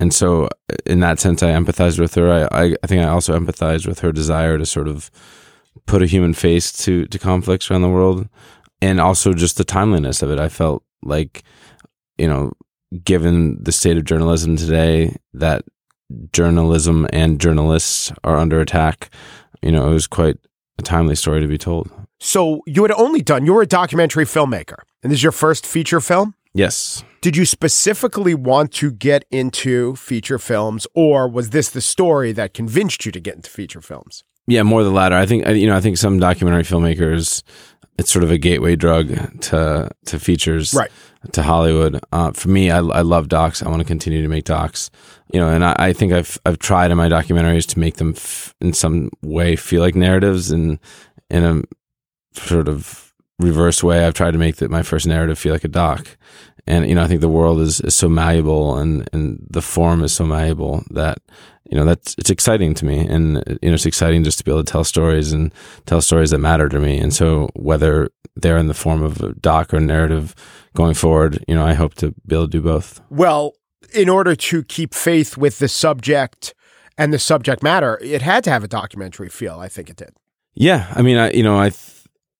and 0.00 0.14
so 0.14 0.48
in 0.86 1.00
that 1.00 1.20
sense, 1.20 1.42
I 1.42 1.50
empathized 1.50 1.98
with 1.98 2.14
her. 2.14 2.32
I, 2.32 2.42
I, 2.64 2.76
I 2.82 2.86
think 2.86 3.04
I 3.04 3.08
also 3.08 3.38
empathized 3.38 3.86
with 3.86 4.00
her 4.00 4.12
desire 4.12 4.58
to 4.58 4.66
sort 4.66 4.88
of 4.88 5.10
put 5.86 6.02
a 6.02 6.06
human 6.06 6.34
face 6.34 6.72
to 6.84 7.06
to 7.06 7.18
conflicts 7.18 7.70
around 7.70 7.82
the 7.82 7.88
world, 7.88 8.28
and 8.80 9.00
also 9.00 9.32
just 9.32 9.56
the 9.56 9.64
timeliness 9.64 10.22
of 10.22 10.30
it. 10.30 10.38
I 10.38 10.48
felt 10.48 10.84
like, 11.02 11.42
you 12.18 12.28
know, 12.28 12.52
given 13.04 13.62
the 13.62 13.72
state 13.72 13.96
of 13.96 14.04
journalism 14.04 14.56
today, 14.56 15.16
that 15.34 15.64
journalism 16.32 17.06
and 17.12 17.40
journalists 17.40 18.12
are 18.24 18.36
under 18.36 18.60
attack. 18.60 19.10
You 19.62 19.72
know, 19.72 19.90
it 19.90 19.94
was 19.94 20.06
quite 20.06 20.36
a 20.78 20.82
timely 20.82 21.14
story 21.14 21.40
to 21.40 21.46
be 21.46 21.58
told. 21.58 21.90
So 22.24 22.62
you 22.66 22.82
had 22.82 22.92
only 22.92 23.20
done, 23.20 23.44
you 23.44 23.52
were 23.52 23.62
a 23.62 23.66
documentary 23.66 24.24
filmmaker, 24.24 24.76
and 25.02 25.10
this 25.10 25.18
is 25.18 25.22
your 25.24 25.32
first 25.32 25.66
feature 25.66 26.00
film? 26.00 26.36
Yes. 26.54 27.02
Did 27.20 27.36
you 27.36 27.44
specifically 27.44 28.32
want 28.32 28.70
to 28.74 28.92
get 28.92 29.24
into 29.32 29.96
feature 29.96 30.38
films, 30.38 30.86
or 30.94 31.26
was 31.26 31.50
this 31.50 31.68
the 31.70 31.80
story 31.80 32.30
that 32.30 32.54
convinced 32.54 33.04
you 33.04 33.10
to 33.10 33.18
get 33.18 33.34
into 33.34 33.50
feature 33.50 33.80
films? 33.80 34.22
Yeah, 34.46 34.62
more 34.62 34.84
the 34.84 34.90
latter. 34.90 35.16
I 35.16 35.26
think 35.26 35.48
you 35.48 35.66
know. 35.66 35.76
I 35.76 35.80
think 35.80 35.96
some 35.98 36.20
documentary 36.20 36.62
filmmakers, 36.62 37.42
it's 37.98 38.12
sort 38.12 38.22
of 38.22 38.30
a 38.30 38.38
gateway 38.38 38.76
drug 38.76 39.40
to 39.40 39.90
to 40.06 40.18
features, 40.20 40.74
Right. 40.74 40.90
To 41.32 41.42
Hollywood. 41.42 42.00
Uh, 42.12 42.30
for 42.32 42.48
me, 42.50 42.70
I, 42.70 42.78
I 42.78 43.02
love 43.02 43.28
docs. 43.28 43.62
I 43.64 43.68
want 43.68 43.80
to 43.80 43.86
continue 43.86 44.22
to 44.22 44.28
make 44.28 44.44
docs. 44.44 44.90
You 45.32 45.40
know, 45.40 45.48
and 45.48 45.64
I, 45.64 45.74
I 45.76 45.92
think 45.92 46.12
I've 46.12 46.38
I've 46.46 46.58
tried 46.58 46.92
in 46.92 46.96
my 46.96 47.08
documentaries 47.08 47.66
to 47.68 47.80
make 47.80 47.96
them 47.96 48.14
f- 48.16 48.54
in 48.60 48.72
some 48.72 49.10
way 49.22 49.56
feel 49.56 49.80
like 49.80 49.96
narratives, 49.96 50.52
and 50.52 50.78
in 51.30 51.44
a 51.44 51.62
sort 52.34 52.68
of 52.68 53.12
reverse 53.38 53.82
way, 53.82 54.04
I've 54.04 54.14
tried 54.14 54.32
to 54.32 54.38
make 54.38 54.56
the, 54.56 54.68
my 54.68 54.82
first 54.82 55.06
narrative 55.06 55.38
feel 55.38 55.52
like 55.52 55.64
a 55.64 55.68
doc. 55.68 56.16
And 56.66 56.88
you 56.88 56.94
know, 56.94 57.02
I 57.02 57.08
think 57.08 57.20
the 57.20 57.28
world 57.28 57.60
is, 57.60 57.80
is 57.80 57.94
so 57.94 58.08
malleable, 58.08 58.76
and 58.76 59.08
and 59.12 59.44
the 59.50 59.62
form 59.62 60.04
is 60.04 60.12
so 60.12 60.24
malleable 60.24 60.84
that 60.90 61.18
you 61.68 61.76
know 61.76 61.84
that's 61.84 62.14
it's 62.18 62.30
exciting 62.30 62.72
to 62.74 62.84
me, 62.84 63.00
and 63.00 63.42
you 63.60 63.68
know, 63.68 63.74
it's 63.74 63.86
exciting 63.86 64.22
just 64.22 64.38
to 64.38 64.44
be 64.44 64.52
able 64.52 64.62
to 64.62 64.70
tell 64.70 64.84
stories 64.84 65.32
and 65.32 65.52
tell 65.86 66.00
stories 66.00 66.30
that 66.30 66.38
matter 66.38 66.68
to 66.68 66.78
me. 66.78 66.98
And 66.98 67.12
so, 67.12 67.48
whether 67.54 68.10
they're 68.36 68.58
in 68.58 68.68
the 68.68 68.74
form 68.74 69.02
of 69.02 69.20
a 69.20 69.32
doc 69.34 69.74
or 69.74 69.80
narrative 69.80 70.36
going 70.76 70.94
forward, 70.94 71.44
you 71.48 71.54
know, 71.56 71.66
I 71.66 71.74
hope 71.74 71.94
to 71.94 72.14
be 72.26 72.36
able 72.36 72.46
to 72.46 72.50
do 72.50 72.62
both. 72.62 73.00
Well, 73.10 73.54
in 73.92 74.08
order 74.08 74.36
to 74.36 74.62
keep 74.62 74.94
faith 74.94 75.36
with 75.36 75.58
the 75.58 75.68
subject 75.68 76.54
and 76.96 77.12
the 77.12 77.18
subject 77.18 77.64
matter, 77.64 77.98
it 78.00 78.22
had 78.22 78.44
to 78.44 78.50
have 78.50 78.62
a 78.62 78.68
documentary 78.68 79.28
feel. 79.28 79.58
I 79.58 79.68
think 79.68 79.90
it 79.90 79.96
did. 79.96 80.14
Yeah, 80.54 80.92
I 80.94 81.02
mean, 81.02 81.16
I 81.16 81.32
you 81.32 81.42
know, 81.42 81.58
I 81.58 81.70
th- 81.70 81.91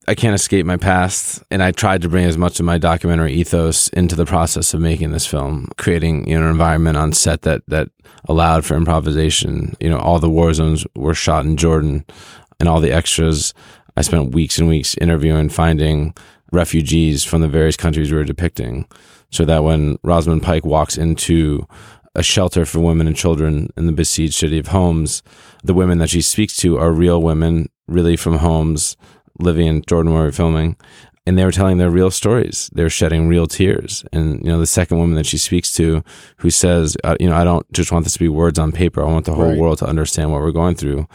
I 0.09 0.16
can't 0.16 0.35
escape 0.35 0.66
my 0.66 0.76
past, 0.76 1.44
and 1.50 1.62
I 1.62 1.71
tried 1.71 2.02
to 2.02 2.09
bring 2.09 2.25
as 2.25 2.37
much 2.37 2.59
of 2.59 2.66
my 2.66 2.76
documentary 2.76 3.35
ethos 3.35 3.88
into 3.90 4.16
the 4.16 4.26
process 4.26 4.75
of 4.75 4.80
making 4.80 5.12
this 5.12 5.26
film, 5.26 5.68
creating 5.78 6.28
you 6.28 6.37
know 6.37 6.44
an 6.44 6.50
environment 6.50 6.97
on 6.97 7.12
set 7.12 7.42
that 7.42 7.62
that 7.68 7.88
allowed 8.28 8.64
for 8.64 8.76
improvisation. 8.76 9.75
You 9.80 9.90
know, 9.90 9.99
all 9.99 10.18
the 10.18 10.30
war 10.30 10.52
zones 10.54 10.85
were 10.97 11.14
shot 11.14 11.44
in 11.44 11.56
Jordan, 11.56 12.04
and 12.59 12.68
all 12.68 12.80
the 12.80 12.92
extras. 12.92 13.54
I 13.97 14.02
spent 14.02 14.35
weeks 14.35 14.59
and 14.59 14.68
weeks 14.68 14.97
interviewing, 14.97 15.50
finding 15.50 16.14
refugees 16.50 17.25
from 17.25 17.40
the 17.40 17.49
various 17.49 17.76
countries 17.76 18.11
we 18.11 18.18
were 18.18 18.25
depicting, 18.25 18.88
so 19.30 19.44
that 19.44 19.62
when 19.62 19.99
Rosamund 20.02 20.42
Pike 20.42 20.64
walks 20.64 20.99
into 20.99 21.66
a 22.14 22.23
shelter 22.23 22.66
for 22.66 22.80
women 22.80 23.06
and 23.06 23.16
children 23.16 23.71
in 23.76 23.87
the 23.87 23.92
besieged 23.92 24.35
city 24.35 24.59
of 24.59 24.68
Homs, 24.68 25.23
the 25.62 25.75
women 25.75 25.99
that 25.99 26.11
she 26.11 26.21
speaks 26.21 26.56
to 26.56 26.76
are 26.76 26.92
real 26.92 27.23
women, 27.23 27.71
really 27.87 28.16
from 28.16 28.38
Homs, 28.38 28.97
living 29.38 29.66
in 29.66 29.82
Jordan 29.86 30.12
we're 30.12 30.32
filming. 30.32 30.76
And 31.24 31.38
they 31.38 31.44
were 31.44 31.52
telling 31.52 31.78
their 31.78 31.90
real 31.90 32.10
stories. 32.10 32.68
They 32.74 32.82
were 32.82 32.90
shedding 32.90 33.28
real 33.28 33.46
tears. 33.46 34.04
And, 34.12 34.40
you 34.44 34.50
know, 34.50 34.58
the 34.58 34.66
second 34.66 34.98
woman 34.98 35.14
that 35.14 35.26
she 35.26 35.38
speaks 35.38 35.72
to 35.74 36.02
who 36.38 36.50
says, 36.50 36.96
uh, 37.04 37.16
you 37.20 37.28
know, 37.30 37.36
I 37.36 37.44
don't 37.44 37.70
just 37.72 37.92
want 37.92 38.04
this 38.04 38.14
to 38.14 38.18
be 38.18 38.28
words 38.28 38.58
on 38.58 38.72
paper. 38.72 39.00
I 39.02 39.06
want 39.06 39.26
the 39.26 39.34
whole 39.34 39.50
Right. 39.50 39.58
world 39.58 39.78
to 39.78 39.86
understand 39.86 40.32
what 40.32 40.40
we're 40.40 40.50
going 40.50 40.74
through. 40.74 41.06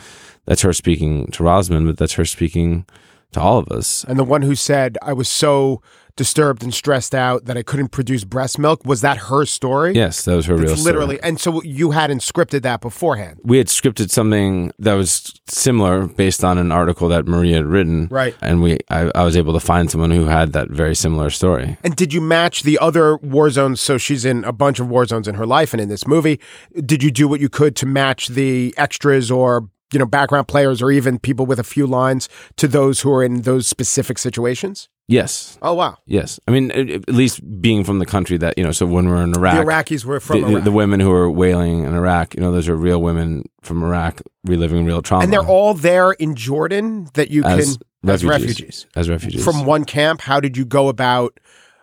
That's 0.46 0.62
her 0.62 0.72
speaking 0.72 1.28
to 1.34 1.44
Rosamund, 1.44 1.88
but 1.88 1.98
that's 1.98 2.14
her 2.14 2.24
speaking 2.24 2.86
to 3.34 3.42
all 3.42 3.58
of 3.60 3.68
us. 3.70 4.04
And 4.06 4.18
the 4.18 4.24
one 4.24 4.42
who 4.42 4.56
said, 4.56 4.98
I 5.02 5.14
was 5.14 5.28
so 5.30 5.82
disturbed 6.16 6.64
and 6.64 6.74
stressed 6.74 7.14
out 7.14 7.46
that 7.46 7.58
I 7.58 7.62
couldn't 7.62 7.90
produce 7.90 8.24
breast 8.24 8.58
milk, 8.58 8.84
was 8.84 9.02
that 9.02 9.18
her 9.30 9.46
story? 9.46 9.94
Yes, 9.94 10.26
that 10.26 10.36
was 10.36 10.48
her 10.48 10.56
real 10.56 10.72
It's 10.72 10.82
story. 10.82 10.86
literally. 10.94 11.20
And 11.22 11.40
so 11.40 11.62
you 11.62 11.92
hadn't 11.92 12.22
scripted 12.22 12.64
that 12.64 12.82
beforehand. 12.82 13.40
we 13.44 13.60
had 13.60 13.68
scripted 13.68 14.10
something 14.10 14.72
that 14.80 14.96
was 14.96 15.40
similar 15.48 16.08
based 16.08 16.44
on 16.44 16.58
an 16.58 16.72
article 16.72 17.08
that 17.10 17.28
Maria 17.28 17.58
had 17.58 17.66
written. 17.68 18.08
Right. 18.10 18.36
And 18.42 18.64
we 18.64 18.80
I, 18.90 19.12
I 19.14 19.24
was 19.26 19.38
able 19.38 19.54
to 19.54 19.60
find 19.60 19.92
someone 19.92 20.10
who 20.10 20.26
had 20.26 20.54
that 20.54 20.72
very 20.72 20.96
similar 20.96 21.30
story. 21.30 21.78
And 21.84 21.96
did 21.96 22.14
you 22.14 22.22
match 22.22 22.64
the 22.64 22.80
other 22.80 23.18
war 23.18 23.52
zones? 23.52 23.80
So 23.80 24.00
she's 24.00 24.26
in 24.26 24.44
a 24.44 24.52
bunch 24.52 24.80
of 24.80 24.88
war 24.90 25.06
zones 25.06 25.28
in 25.28 25.36
her 25.36 25.46
life 25.46 25.72
and 25.72 25.80
in 25.80 25.88
this 25.88 26.08
movie. 26.08 26.40
Did 26.84 27.04
you 27.04 27.12
do 27.12 27.28
what 27.28 27.42
you 27.42 27.50
could 27.50 27.76
to 27.76 27.86
match 27.86 28.30
the 28.30 28.74
extras 28.76 29.30
or, 29.30 29.70
you 29.94 30.00
know, 30.00 30.06
background 30.06 30.48
players 30.48 30.82
or 30.82 30.92
even 30.92 31.20
people 31.20 31.46
with 31.46 31.60
a 31.60 31.64
few 31.64 31.88
lines 31.88 32.28
to 32.58 32.68
those 32.68 33.02
who 33.02 33.12
are 33.14 33.24
in 33.24 33.42
those 33.42 33.68
specific 33.68 34.18
situations? 34.18 34.90
Yes. 35.10 35.58
Oh, 35.62 35.74
wow. 35.74 35.98
Yes. 36.06 36.38
I 36.50 36.52
mean, 36.52 36.70
at 36.72 37.08
least 37.08 37.40
being 37.62 37.86
from 37.86 38.00
the 38.00 38.06
country 38.06 38.38
that, 38.40 38.58
you 38.58 38.64
know, 38.66 38.74
so 38.74 38.86
when 38.86 39.08
we're 39.08 39.24
in 39.24 39.34
Iraq, 39.34 39.56
The 39.56 39.64
Iraqis 39.64 40.04
were 40.04 40.20
from 40.20 40.42
the, 40.42 40.48
Iraq. 40.50 40.64
the 40.66 40.72
women 40.72 41.00
who 41.00 41.14
are 41.14 41.32
wailing 41.32 41.86
in 41.86 41.94
Iraq, 41.96 42.36
you 42.36 42.42
know, 42.42 42.52
those 42.52 42.68
are 42.68 42.76
real 42.76 43.02
women 43.02 43.48
from 43.62 43.82
Iraq 43.84 44.22
reliving 44.44 44.86
real 44.86 45.02
trauma. 45.02 45.24
and 45.24 45.32
they're 45.32 45.46
all 45.46 45.74
there 45.74 46.12
in 46.12 46.36
Jordan 46.36 47.08
that 47.14 47.32
you 47.32 47.46
as 47.46 47.78
can, 47.78 48.10
as 48.10 48.26
refugees. 48.26 48.60
refugees. 48.60 48.86
As 48.98 49.10
refugees. 49.10 49.44
From 49.46 49.66
one 49.66 49.86
camp, 49.86 50.20
how 50.20 50.42
did 50.42 50.58
you 50.58 50.66
go 50.66 50.90
about 50.90 51.40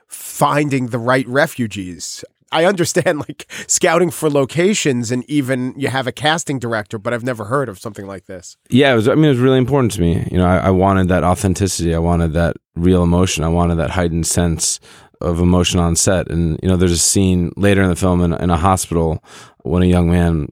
finding 0.06 0.88
the 0.88 0.98
right 0.98 1.26
refugees? 1.26 2.24
I 2.54 2.66
understand 2.66 3.18
like 3.18 3.50
scouting 3.66 4.10
for 4.10 4.30
locations 4.30 5.10
and 5.10 5.28
even 5.28 5.74
you 5.76 5.88
have 5.88 6.06
a 6.06 6.12
casting 6.12 6.60
director, 6.60 6.98
but 6.98 7.12
I've 7.12 7.24
never 7.24 7.46
heard 7.46 7.68
of 7.68 7.80
something 7.80 8.06
like 8.06 8.26
this. 8.26 8.56
yeah, 8.70 8.92
it 8.92 8.96
was, 8.96 9.08
I 9.08 9.16
mean, 9.16 9.24
it 9.24 9.30
was 9.30 9.38
really 9.38 9.58
important 9.58 9.92
to 9.92 10.00
me. 10.00 10.28
You 10.30 10.38
know, 10.38 10.46
I, 10.46 10.58
I 10.58 10.70
wanted 10.70 11.08
that 11.08 11.24
authenticity. 11.24 11.94
I 11.94 11.98
wanted 11.98 12.32
that 12.34 12.56
real 12.76 13.02
emotion. 13.02 13.42
I 13.42 13.48
wanted 13.48 13.74
that 13.76 13.90
heightened 13.90 14.26
sense 14.26 14.78
of 15.20 15.40
emotion 15.40 15.80
on 15.80 15.96
set. 15.96 16.30
And, 16.30 16.58
you 16.62 16.68
know, 16.68 16.76
there's 16.76 16.92
a 16.92 16.98
scene 16.98 17.52
later 17.56 17.82
in 17.82 17.88
the 17.88 17.96
film 17.96 18.20
in, 18.20 18.32
in 18.34 18.50
a 18.50 18.56
hospital 18.56 19.22
when 19.64 19.82
a 19.82 19.86
young 19.86 20.08
man 20.08 20.48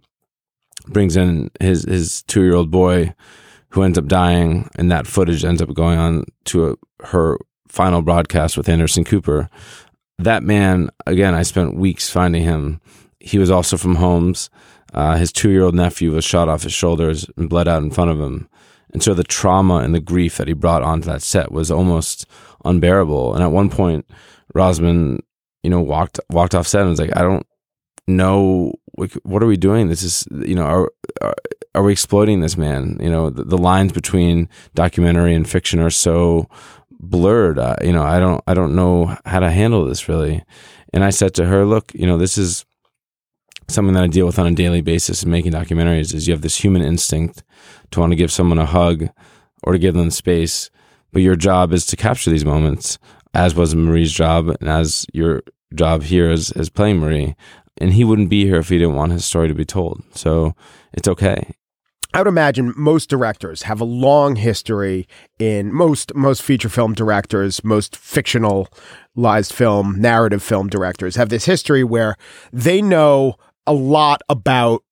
brings 0.89 1.17
in 1.17 1.51
his, 1.61 1.85
his 1.85 2.23
two 2.25 2.43
year 2.43 2.55
old 2.55 2.71
boy 2.71 3.15
who 3.71 3.83
ends 3.83 3.97
up 3.97 4.07
dying. 4.07 4.69
And 4.77 4.91
that 4.91 5.07
footage 5.07 5.45
ends 5.45 5.63
up 5.63 5.73
going 5.73 5.99
on 5.99 6.25
to 6.47 6.71
a, 6.71 7.07
her 7.07 7.39
final 7.69 8.03
broadcast 8.03 8.57
with 8.57 8.69
Anderson 8.69 9.05
Cooper. 9.05 9.49
That 10.19 10.43
man, 10.43 10.91
again, 11.07 11.35
I 11.35 11.43
spent 11.43 11.77
weeks 11.77 12.11
finding 12.11 12.43
him. 12.43 12.81
He 13.19 13.39
was 13.39 13.51
also 13.51 13.77
from 13.77 13.97
Homs. 13.97 14.51
Uh, 14.93 15.17
his 15.17 15.33
two 15.33 15.51
year 15.51 15.63
old 15.65 15.75
nephew 15.75 16.13
was 16.13 16.25
shot 16.25 16.49
off 16.49 16.63
his 16.63 16.73
shoulders 16.73 17.27
and 17.37 17.49
bled 17.49 17.69
out 17.69 17.83
in 17.83 17.91
front 17.91 18.11
of 18.11 18.21
him. 18.21 18.49
And 18.93 19.03
so 19.03 19.15
the 19.15 19.25
trauma 19.25 19.77
and 19.77 19.95
the 19.95 20.01
grief 20.01 20.37
that 20.37 20.49
he 20.49 20.53
brought 20.53 20.83
onto 20.83 21.07
that 21.07 21.23
set 21.23 21.51
was 21.51 21.71
almost 21.71 22.27
unbearable. 22.65 23.35
And 23.35 23.43
at 23.43 23.51
one 23.51 23.71
point, 23.71 24.09
Rosamund, 24.55 25.23
you 25.63 25.71
know, 25.71 25.81
walked 25.81 26.21
walked 26.29 26.55
off 26.55 26.67
set 26.67 26.83
and 26.83 26.91
was 26.91 27.01
like, 27.01 27.17
I 27.17 27.23
don't 27.23 27.47
know 28.07 28.75
like, 28.99 29.13
what 29.23 29.43
are 29.43 29.47
we 29.47 29.57
doing? 29.57 29.89
This 29.89 30.03
is, 30.03 30.27
you 30.31 30.55
know, 30.55 30.65
are 30.65 30.93
are, 31.23 31.35
are 31.75 31.83
we 31.83 31.93
exploiting 31.93 32.41
this 32.41 32.57
man? 32.57 32.99
You 33.01 33.11
know, 33.11 33.31
the, 33.31 33.45
the 33.45 33.59
lines 33.59 33.93
between 33.93 34.49
documentary 34.75 35.35
and 35.35 35.49
fiction 35.49 35.81
are 35.81 35.91
so 35.91 36.49
blurred. 37.03 37.59
You 37.85 37.93
know, 37.93 38.03
I 38.03 38.21
don't 38.21 38.43
I 38.47 38.55
don't 38.55 38.75
know 38.75 39.17
how 39.27 39.41
to 39.41 39.51
handle 39.51 39.85
this 39.85 40.09
really. 40.09 40.43
And 40.93 41.05
I 41.05 41.11
said 41.11 41.35
to 41.35 41.47
her, 41.47 41.67
look, 41.67 41.93
you 41.95 42.07
know, 42.07 42.17
this 42.17 42.39
is 42.39 42.65
something 43.69 43.95
that 43.95 44.05
I 44.05 44.09
deal 44.09 44.27
with 44.27 44.39
on 44.39 44.47
a 44.47 44.55
daily 44.55 44.83
basis 44.83 45.23
in 45.23 45.31
making 45.31 45.53
documentaries 45.53 46.15
is 46.15 46.27
you 46.27 46.35
have 46.35 46.43
this 46.43 46.63
human 46.63 46.83
instinct 46.83 47.43
to 47.91 48.01
want 48.01 48.13
to 48.13 48.17
give 48.17 48.31
someone 48.31 48.59
a 48.59 48.67
hug 48.67 49.09
or 49.63 49.73
to 49.73 49.79
give 49.79 49.95
them 49.95 50.11
space, 50.11 50.71
but 51.13 51.23
your 51.23 51.37
job 51.37 51.73
is 51.73 51.87
to 51.87 51.97
capture 51.97 52.31
these 52.31 52.45
moments, 52.45 52.99
as 53.33 53.55
was 53.55 53.75
Marie's 53.75 54.13
job 54.13 54.49
and 54.61 54.69
as 54.69 55.07
your 55.13 55.43
job 55.75 56.03
here 56.03 56.31
is 56.31 56.53
as 56.53 56.69
playing 56.69 56.99
Marie. 56.99 57.35
and 57.79 57.95
he 57.95 58.05
wouldn't 58.05 58.29
be 58.29 58.45
here 58.45 58.57
if 58.57 58.69
he 58.69 58.79
didn't 58.79 58.97
want 58.97 59.13
his 59.13 59.25
story 59.25 59.49
to 59.49 59.55
be 59.55 59.65
told. 59.65 60.03
So 60.15 60.55
it's 60.93 61.09
okay. 61.09 61.55
I 62.15 62.19
would 62.19 62.29
imagine 62.29 62.75
most 62.77 63.09
directors 63.09 63.63
have 63.63 63.81
a 63.81 63.85
long 63.85 64.37
history 64.37 65.09
in 65.39 65.73
most 65.73 66.15
most 66.15 66.43
feature 66.43 66.69
film 66.69 66.93
directors, 66.93 67.65
most 67.65 67.95
fictionalized 67.95 69.53
film, 69.53 69.99
narrative 69.99 70.43
film 70.43 70.69
directors 70.69 71.17
have 71.17 71.31
this 71.31 71.47
history 71.47 71.83
where 71.83 72.17
they 72.53 72.83
know 72.83 73.37
a 73.67 73.73
lot 73.73 74.21
about 74.29 74.83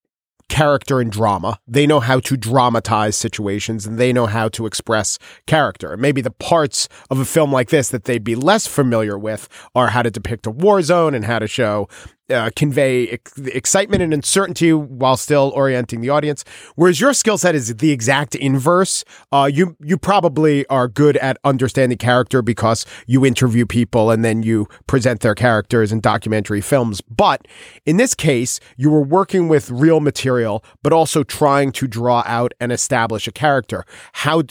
character 0.49 0.99
and 1.01 1.13
drama. 1.13 1.59
They 1.69 1.87
know 1.87 2.01
how 2.01 2.21
to 2.21 2.37
dramatize 2.37 3.17
situations 3.17 3.87
and 3.87 3.99
they 3.99 4.13
know 4.13 4.27
how 4.27 4.49
to 4.49 4.67
express 4.67 5.19
character. 5.47 5.97
Maybe 5.97 6.21
the 6.23 6.33
parts 6.33 6.89
of 7.09 7.19
a 7.19 7.25
film 7.25 7.53
like 7.53 7.69
this 7.69 7.91
that 7.91 8.05
they'd 8.05 8.25
be 8.25 8.35
less 8.35 8.67
familiar 8.67 9.19
with 9.19 9.49
are 9.75 9.89
how 9.89 10.03
to 10.03 10.11
depict 10.11 10.47
a 10.47 10.51
war 10.51 10.83
zone 10.83 11.15
and 11.15 11.25
how 11.25 11.39
to 11.39 11.47
show 11.47 11.89
uh, 12.31 12.51
convey 12.57 13.09
ex- 13.09 13.37
excitement 13.39 14.03
and 14.03 14.13
uncertainty 14.13 14.73
while 14.73 15.17
still 15.17 15.53
orienting 15.55 16.01
the 16.01 16.09
audience. 16.11 16.45
Whereas 16.77 17.01
your 17.01 17.13
skill 17.13 17.39
set 17.39 17.55
is 17.55 17.75
the 17.77 17.91
exact 17.91 18.35
inverse. 18.35 19.05
Uh, 19.33 19.51
you 19.53 19.77
you 19.81 19.97
probably 19.97 20.67
are 20.67 20.89
good 20.89 21.17
at 21.19 21.39
understanding 21.45 21.99
character 21.99 22.43
because 22.43 22.87
you 23.07 23.25
interview 23.25 23.67
people 23.67 24.11
and 24.11 24.25
then 24.25 24.43
you 24.43 24.67
present 24.87 25.21
their 25.21 25.35
characters 25.35 25.93
in 25.93 26.01
documentary 26.01 26.61
films. 26.61 27.01
But 27.01 27.47
in 27.87 27.97
this 27.97 28.15
case, 28.15 28.61
you 28.77 28.91
were 28.91 29.03
working 29.03 29.49
with 29.49 29.71
real 29.71 30.01
material, 30.01 30.65
but 30.83 30.93
also 30.93 31.23
trying 31.23 31.73
to 31.73 31.87
draw 31.87 32.23
out 32.27 32.53
and 32.61 32.73
establish 32.73 33.27
a 33.27 33.33
character. 33.33 33.85
How 34.13 34.43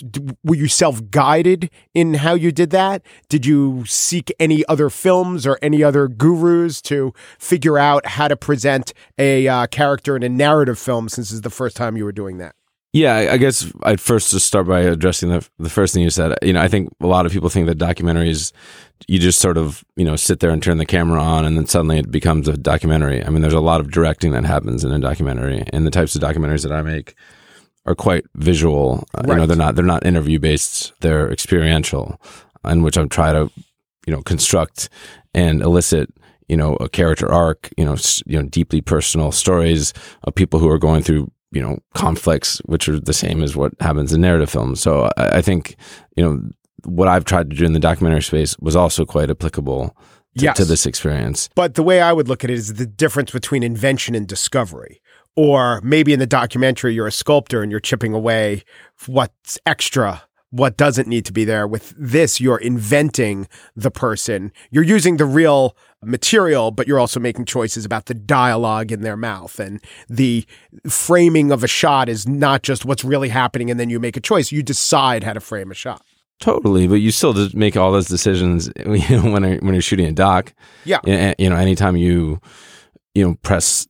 were 0.43 0.55
you 0.55 0.67
self 0.67 1.09
guided 1.09 1.69
in 1.93 2.15
how 2.15 2.33
you 2.33 2.51
did 2.51 2.69
that? 2.71 3.01
Did 3.29 3.45
you 3.45 3.83
seek 3.85 4.31
any 4.39 4.65
other 4.67 4.89
films 4.89 5.45
or 5.45 5.57
any 5.61 5.83
other 5.83 6.07
gurus 6.07 6.81
to 6.83 7.13
figure 7.37 7.68
figure 7.69 7.77
out 7.77 8.05
how 8.05 8.27
to 8.27 8.35
present 8.35 8.93
a 9.17 9.47
uh, 9.47 9.67
character 9.67 10.15
in 10.15 10.23
a 10.23 10.29
narrative 10.29 10.79
film 10.79 11.07
since 11.07 11.31
it's 11.31 11.41
the 11.41 11.49
first 11.49 11.75
time 11.75 11.97
you 11.97 12.03
were 12.03 12.11
doing 12.11 12.39
that? 12.39 12.55
Yeah, 12.91 13.29
I 13.31 13.37
guess 13.37 13.71
I'd 13.83 14.01
first 14.01 14.31
just 14.31 14.47
start 14.47 14.65
by 14.67 14.79
addressing 14.79 15.29
the 15.29 15.47
the 15.59 15.69
first 15.69 15.93
thing 15.93 16.01
you 16.01 16.09
said. 16.09 16.35
You 16.41 16.53
know, 16.53 16.61
I 16.61 16.67
think 16.67 16.89
a 17.01 17.05
lot 17.05 17.27
of 17.27 17.31
people 17.31 17.49
think 17.49 17.67
that 17.67 17.77
documentaries 17.77 18.51
you 19.07 19.19
just 19.19 19.39
sort 19.39 19.57
of 19.57 19.85
you 19.95 20.03
know 20.03 20.15
sit 20.15 20.39
there 20.39 20.49
and 20.49 20.63
turn 20.63 20.79
the 20.79 20.87
camera 20.87 21.21
on 21.21 21.45
and 21.45 21.55
then 21.55 21.67
suddenly 21.67 21.99
it 21.99 22.09
becomes 22.09 22.47
a 22.47 22.57
documentary. 22.57 23.23
I 23.23 23.29
mean, 23.29 23.43
there's 23.43 23.53
a 23.53 23.59
lot 23.59 23.79
of 23.79 23.91
directing 23.91 24.31
that 24.31 24.43
happens 24.43 24.83
in 24.83 24.91
a 24.91 24.97
documentary, 24.97 25.63
and 25.71 25.85
the 25.85 25.91
types 25.91 26.15
of 26.15 26.23
documentaries 26.23 26.63
that 26.63 26.71
I 26.71 26.81
make 26.81 27.13
are 27.85 27.93
quite 27.93 28.25
visual. 28.33 29.03
Uh, 29.13 29.21
right. 29.21 29.29
You 29.29 29.35
know, 29.35 29.45
they're 29.45 29.55
not 29.55 29.75
they're 29.75 29.85
not 29.85 30.03
interview 30.03 30.39
based. 30.39 30.93
They're 31.01 31.31
experiential, 31.31 32.19
in 32.65 32.81
which 32.81 32.97
I'm 32.97 33.09
trying 33.09 33.35
to 33.35 33.53
you 34.07 34.15
know 34.15 34.23
construct 34.23 34.89
and 35.35 35.61
elicit 35.61 36.09
you 36.49 36.57
know 36.57 36.75
a 36.75 36.89
character 36.89 37.31
arc 37.31 37.69
you 37.77 37.85
know 37.85 37.95
you 38.25 38.41
know 38.41 38.47
deeply 38.49 38.81
personal 38.81 39.31
stories 39.31 39.93
of 40.23 40.35
people 40.35 40.59
who 40.59 40.69
are 40.69 40.79
going 40.79 41.01
through 41.01 41.31
you 41.51 41.61
know 41.61 41.79
conflicts 41.93 42.59
which 42.65 42.89
are 42.89 42.99
the 42.99 43.13
same 43.13 43.41
as 43.41 43.55
what 43.55 43.73
happens 43.79 44.13
in 44.13 44.21
narrative 44.21 44.49
films. 44.49 44.81
So 44.81 45.09
I, 45.17 45.37
I 45.37 45.41
think 45.41 45.75
you 46.15 46.23
know 46.23 46.41
what 46.85 47.07
I've 47.07 47.25
tried 47.25 47.49
to 47.49 47.55
do 47.55 47.65
in 47.65 47.73
the 47.73 47.79
documentary 47.79 48.21
space 48.21 48.57
was 48.59 48.75
also 48.75 49.05
quite 49.05 49.29
applicable 49.29 49.95
to, 50.37 50.45
yes. 50.45 50.57
to 50.57 50.65
this 50.65 50.85
experience. 50.85 51.49
But 51.55 51.75
the 51.75 51.83
way 51.83 52.01
I 52.01 52.13
would 52.13 52.27
look 52.27 52.43
at 52.43 52.49
it 52.49 52.53
is 52.53 52.75
the 52.75 52.85
difference 52.85 53.31
between 53.31 53.63
invention 53.63 54.15
and 54.15 54.27
discovery. 54.27 55.01
Or 55.35 55.81
maybe 55.81 56.13
in 56.13 56.19
the 56.19 56.27
documentary 56.27 56.93
you're 56.93 57.07
a 57.07 57.11
sculptor 57.11 57.61
and 57.61 57.71
you're 57.71 57.79
chipping 57.79 58.13
away 58.13 58.63
what's 59.07 59.57
extra 59.65 60.23
what 60.51 60.77
doesn't 60.77 61.07
need 61.07 61.25
to 61.25 61.33
be 61.33 61.45
there. 61.45 61.67
With 61.67 61.93
this, 61.97 62.41
you're 62.41 62.57
inventing 62.57 63.47
the 63.75 63.91
person. 63.91 64.51
You're 64.71 64.83
using 64.83 65.17
the 65.17 65.25
real 65.25 65.75
material, 66.03 66.71
but 66.71 66.87
you're 66.87 66.99
also 66.99 67.19
making 67.19 67.45
choices 67.45 67.85
about 67.85 68.05
the 68.05 68.13
dialogue 68.13 68.91
in 68.91 69.01
their 69.01 69.17
mouth. 69.17 69.59
And 69.59 69.83
the 70.07 70.45
framing 70.87 71.51
of 71.51 71.63
a 71.63 71.67
shot 71.67 72.09
is 72.09 72.27
not 72.27 72.63
just 72.63 72.85
what's 72.85 73.03
really 73.03 73.29
happening 73.29 73.69
and 73.69 73.79
then 73.79 73.89
you 73.89 73.99
make 73.99 74.17
a 74.17 74.21
choice. 74.21 74.51
You 74.51 74.63
decide 74.63 75.23
how 75.23 75.33
to 75.33 75.39
frame 75.39 75.71
a 75.71 75.75
shot. 75.75 76.01
Totally, 76.39 76.87
but 76.87 76.95
you 76.95 77.11
still 77.11 77.49
make 77.53 77.75
all 77.75 77.91
those 77.91 78.07
decisions 78.07 78.71
when 78.85 79.43
when 79.59 79.73
you're 79.73 79.81
shooting 79.81 80.05
a 80.05 80.13
doc. 80.13 80.53
Yeah, 80.85 81.33
you 81.37 81.49
know, 81.49 81.57
anytime 81.57 81.97
you 81.97 82.39
you 83.13 83.27
know 83.27 83.35
press 83.41 83.89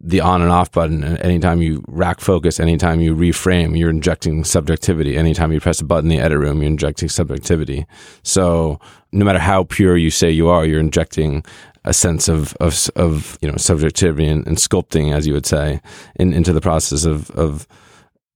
the 0.00 0.20
on 0.20 0.42
and 0.42 0.50
off 0.50 0.70
button. 0.70 1.02
Anytime 1.18 1.60
you 1.60 1.82
rack 1.88 2.20
focus, 2.20 2.60
anytime 2.60 3.00
you 3.00 3.16
reframe, 3.16 3.76
you're 3.76 3.90
injecting 3.90 4.44
subjectivity. 4.44 5.16
Anytime 5.16 5.52
you 5.52 5.60
press 5.60 5.80
a 5.80 5.84
button 5.84 6.10
in 6.10 6.16
the 6.16 6.24
edit 6.24 6.38
room, 6.38 6.58
you're 6.58 6.70
injecting 6.70 7.08
subjectivity. 7.08 7.84
So 8.22 8.78
no 9.12 9.24
matter 9.24 9.40
how 9.40 9.64
pure 9.64 9.96
you 9.96 10.10
say 10.10 10.30
you 10.30 10.48
are, 10.48 10.64
you're 10.64 10.80
injecting 10.80 11.44
a 11.84 11.92
sense 11.92 12.28
of 12.28 12.54
of, 12.60 12.88
of 12.94 13.38
you 13.40 13.50
know 13.50 13.56
subjectivity 13.56 14.28
and, 14.28 14.46
and 14.46 14.56
sculpting, 14.56 15.12
as 15.12 15.26
you 15.26 15.32
would 15.32 15.46
say, 15.46 15.80
in, 16.16 16.32
into 16.32 16.52
the 16.52 16.60
process 16.60 17.04
of 17.04 17.30
of 17.32 17.66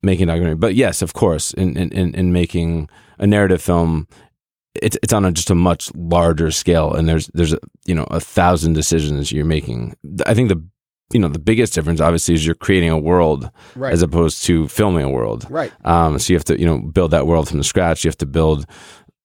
making 0.03 0.25
a 0.25 0.33
documentary. 0.33 0.57
But 0.57 0.75
yes, 0.75 1.01
of 1.01 1.13
course, 1.13 1.53
in 1.55 1.77
in, 1.77 2.15
in 2.15 2.33
making 2.33 2.89
a 3.19 3.27
narrative 3.27 3.63
film, 3.63 4.09
it's 4.75 4.97
it's 5.03 5.13
on 5.13 5.25
a, 5.25 5.31
just 5.31 5.51
a 5.51 5.55
much 5.55 5.95
larger 5.95 6.51
scale, 6.51 6.93
and 6.93 7.09
there's 7.09 7.29
there's 7.35 7.53
a, 7.53 7.59
you 7.85 7.95
know 7.95 8.05
a 8.11 8.19
thousand 8.19 8.73
decisions 8.73 9.31
you're 9.31 9.45
making. 9.45 9.97
I 10.27 10.35
think 10.35 10.49
the 10.49 10.63
you 11.13 11.21
know 11.21 11.29
the 11.29 11.39
biggest 11.39 11.75
difference 11.75 12.01
obviously 12.01 12.35
is 12.35 12.45
you're 12.45 12.55
creating 12.55 12.91
a 12.91 12.99
world 12.99 13.51
right. 13.75 13.93
as 13.93 14.03
opposed 14.03 14.45
to 14.45 14.69
filming 14.69 15.05
a 15.05 15.11
world. 15.11 15.47
Right. 15.51 15.73
Um, 15.85 16.19
so 16.19 16.33
you 16.33 16.37
have 16.37 16.45
to 16.45 16.59
you 16.59 16.67
know 16.67 16.79
build 16.79 17.11
that 17.13 17.27
world 17.27 17.49
from 17.49 17.63
scratch. 17.63 18.05
You 18.05 18.09
have 18.09 18.19
to 18.19 18.27
build 18.27 18.67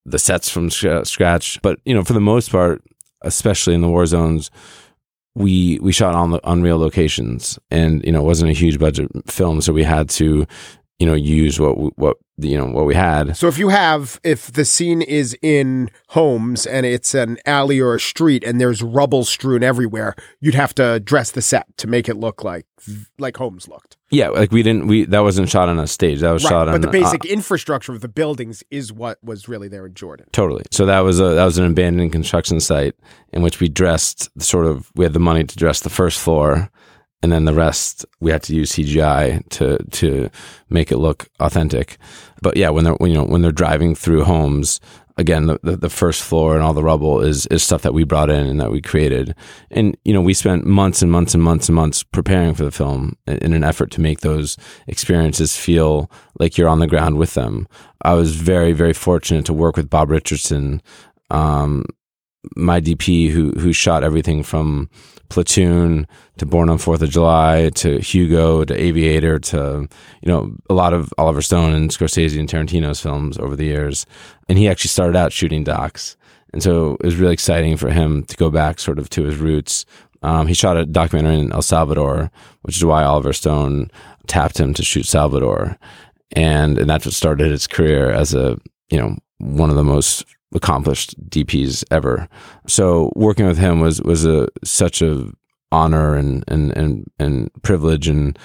the 0.05 0.19
sets 0.19 0.49
from 0.49 0.69
scratch. 0.69 1.61
But 1.61 1.79
you 1.85 1.93
know 1.93 2.03
for 2.03 2.13
the 2.13 2.21
most 2.21 2.51
part 2.51 2.81
especially 3.23 3.73
in 3.73 3.81
the 3.81 3.89
war 3.89 4.05
zones 4.05 4.51
we 5.35 5.79
we 5.81 5.91
shot 5.91 6.15
on 6.15 6.31
the 6.31 6.43
on 6.45 6.61
real 6.61 6.77
locations. 6.77 7.59
And 7.71 8.03
you 8.03 8.11
know 8.11 8.21
it 8.21 8.25
wasn't 8.25 8.51
a 8.51 8.53
huge 8.53 8.79
budget 8.79 9.09
film 9.27 9.61
so 9.61 9.73
we 9.73 9.83
had 9.83 10.09
to 10.09 10.45
you 10.99 11.05
know 11.05 11.13
use 11.13 11.59
what 11.59 11.97
what 11.97 12.17
you 12.37 12.57
know 12.57 12.65
what 12.65 12.85
we 12.85 12.95
had. 12.95 13.35
So 13.37 13.47
if 13.47 13.57
you 13.57 13.69
have 13.69 14.19
if 14.23 14.51
the 14.51 14.65
scene 14.65 15.01
is 15.01 15.37
in 15.41 15.89
Homs 16.09 16.65
and 16.65 16.85
it's 16.85 17.13
an 17.13 17.37
alley 17.45 17.79
or 17.79 17.95
a 17.95 17.99
street 17.99 18.43
and 18.43 18.59
there's 18.59 18.81
rubble 18.81 19.23
strewn 19.23 19.63
everywhere, 19.63 20.15
you'd 20.39 20.55
have 20.55 20.73
to 20.75 20.99
dress 20.99 21.31
the 21.31 21.41
set 21.41 21.65
to 21.77 21.87
make 21.87 22.09
it 22.09 22.15
look 22.15 22.43
like 22.43 22.65
like 23.19 23.37
Homs 23.37 23.67
looked. 23.67 23.97
Yeah, 24.09 24.29
like 24.29 24.51
we 24.51 24.63
didn't 24.63 24.87
we 24.87 25.05
that 25.05 25.19
wasn't 25.19 25.49
shot 25.49 25.69
on 25.69 25.77
a 25.79 25.87
stage. 25.87 26.21
That 26.21 26.31
was 26.31 26.43
right, 26.43 26.49
shot 26.49 26.67
on 26.67 26.75
But 26.75 26.81
the 26.81 26.99
basic 26.99 27.25
uh, 27.25 27.29
infrastructure 27.29 27.91
of 27.91 28.01
the 28.01 28.07
buildings 28.07 28.63
is 28.71 28.91
what 28.91 29.23
was 29.23 29.47
really 29.47 29.67
there 29.67 29.85
in 29.85 29.93
Jordan. 29.93 30.27
Totally. 30.31 30.63
So 30.71 30.85
that 30.87 31.01
was 31.01 31.19
a 31.19 31.29
that 31.35 31.45
was 31.45 31.59
an 31.59 31.65
abandoned 31.65 32.11
construction 32.11 32.59
site 32.59 32.95
in 33.33 33.43
which 33.43 33.59
we 33.59 33.69
dressed 33.69 34.29
sort 34.41 34.65
of 34.65 34.91
we 34.95 35.05
had 35.05 35.13
the 35.13 35.19
money 35.19 35.43
to 35.43 35.55
dress 35.55 35.81
the 35.81 35.89
first 35.91 36.19
floor 36.19 36.71
and 37.23 37.31
then 37.31 37.45
the 37.45 37.53
rest 37.53 38.05
we 38.19 38.31
had 38.31 38.43
to 38.43 38.55
use 38.55 38.73
CGI 38.73 39.47
to 39.49 39.77
to 39.77 40.29
make 40.69 40.91
it 40.91 40.97
look 40.97 41.29
authentic. 41.39 41.97
But 42.41 42.57
yeah, 42.57 42.69
when 42.69 42.83
they're 42.83 42.93
when, 42.95 43.11
you 43.11 43.17
know 43.17 43.25
when 43.25 43.41
they're 43.41 43.51
driving 43.51 43.95
through 43.95 44.23
Homs, 44.23 44.79
again 45.17 45.47
the, 45.47 45.57
the, 45.63 45.89
first 45.89 46.21
floor 46.21 46.53
and 46.53 46.63
all 46.63 46.73
the 46.73 46.83
rubble 46.83 47.21
is 47.21 47.47
is 47.47 47.63
stuff 47.63 47.81
that 47.81 47.93
we 47.93 48.03
brought 48.03 48.29
in 48.29 48.45
and 48.45 48.61
that 48.61 48.71
we 48.71 48.81
created. 48.81 49.35
And 49.71 49.97
you 50.05 50.13
know 50.13 50.21
we 50.21 50.33
spent 50.33 50.65
months 50.65 51.01
and 51.01 51.11
months 51.11 51.33
and 51.33 51.43
months 51.43 51.69
and 51.69 51.75
months 51.75 52.03
preparing 52.03 52.53
for 52.53 52.63
the 52.63 52.71
film 52.71 53.17
in, 53.25 53.37
in 53.37 53.53
an 53.53 53.63
effort 53.63 53.91
to 53.91 54.01
make 54.01 54.21
those 54.21 54.57
experiences 54.85 55.57
feel 55.57 56.11
like 56.39 56.57
you're 56.57 56.69
on 56.69 56.79
the 56.79 56.87
ground 56.87 57.17
with 57.17 57.33
them. 57.33 57.67
I 58.03 58.13
was 58.13 58.35
very 58.35 58.73
very 58.73 58.93
fortunate 58.93 59.45
to 59.45 59.53
work 59.53 59.75
with 59.75 59.89
Bob 59.89 60.11
Richardson. 60.11 60.81
Um, 61.31 61.85
my 62.55 62.79
DP 62.79 63.31
who 63.31 63.51
who 63.51 63.73
shot 63.73 64.03
everything 64.03 64.43
from 64.43 64.89
Platoon 65.29 66.07
to 66.37 66.45
Born 66.45 66.69
on 66.69 66.77
Fourth 66.77 67.01
of 67.01 67.09
July 67.09 67.69
to 67.75 67.99
Hugo 67.99 68.63
to 68.63 68.73
Aviator 68.73 69.39
to 69.39 69.87
you 70.21 70.31
know 70.31 70.53
a 70.69 70.73
lot 70.73 70.93
of 70.93 71.13
Oliver 71.17 71.41
Stone 71.41 71.73
and 71.73 71.89
Scorsese 71.89 72.39
and 72.39 72.49
Tarantino's 72.49 73.01
films 73.01 73.37
over 73.37 73.55
the 73.55 73.65
years, 73.65 74.05
and 74.47 74.57
he 74.57 74.67
actually 74.67 74.89
started 74.89 75.15
out 75.15 75.33
shooting 75.33 75.63
docs, 75.63 76.17
and 76.53 76.63
so 76.63 76.95
it 76.95 77.05
was 77.05 77.15
really 77.15 77.33
exciting 77.33 77.77
for 77.77 77.89
him 77.89 78.23
to 78.23 78.37
go 78.37 78.49
back 78.49 78.79
sort 78.79 78.99
of 78.99 79.09
to 79.11 79.23
his 79.23 79.37
roots. 79.37 79.85
Um, 80.23 80.47
he 80.47 80.53
shot 80.53 80.77
a 80.77 80.85
documentary 80.85 81.39
in 81.39 81.51
El 81.51 81.61
Salvador, 81.61 82.31
which 82.63 82.77
is 82.77 82.85
why 82.85 83.03
Oliver 83.03 83.33
Stone 83.33 83.91
tapped 84.27 84.59
him 84.59 84.73
to 84.73 84.83
shoot 84.83 85.05
Salvador, 85.05 85.77
and 86.35 86.77
and 86.77 86.89
that's 86.89 87.05
what 87.05 87.13
started 87.13 87.51
his 87.51 87.67
career 87.67 88.11
as 88.11 88.33
a 88.33 88.57
you 88.89 88.97
know 88.97 89.17
one 89.39 89.69
of 89.69 89.75
the 89.75 89.83
most 89.83 90.25
accomplished 90.53 91.19
DPs 91.29 91.83
ever. 91.91 92.27
So 92.67 93.11
working 93.15 93.45
with 93.45 93.57
him 93.57 93.79
was 93.79 94.01
was 94.01 94.25
a 94.25 94.47
such 94.63 95.01
a 95.01 95.31
honor 95.71 96.15
and 96.15 96.43
and 96.47 96.75
and 96.75 97.11
and 97.19 97.51
privilege, 97.63 98.07
and 98.07 98.37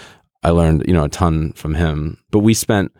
I 0.43 0.51
learned 0.51 0.85
you 0.87 0.95
know 0.95 1.05
a 1.05 1.09
ton 1.09 1.53
from 1.53 1.75
him. 1.75 2.19
But 2.31 2.41
we 2.41 2.55
spent 2.55 2.93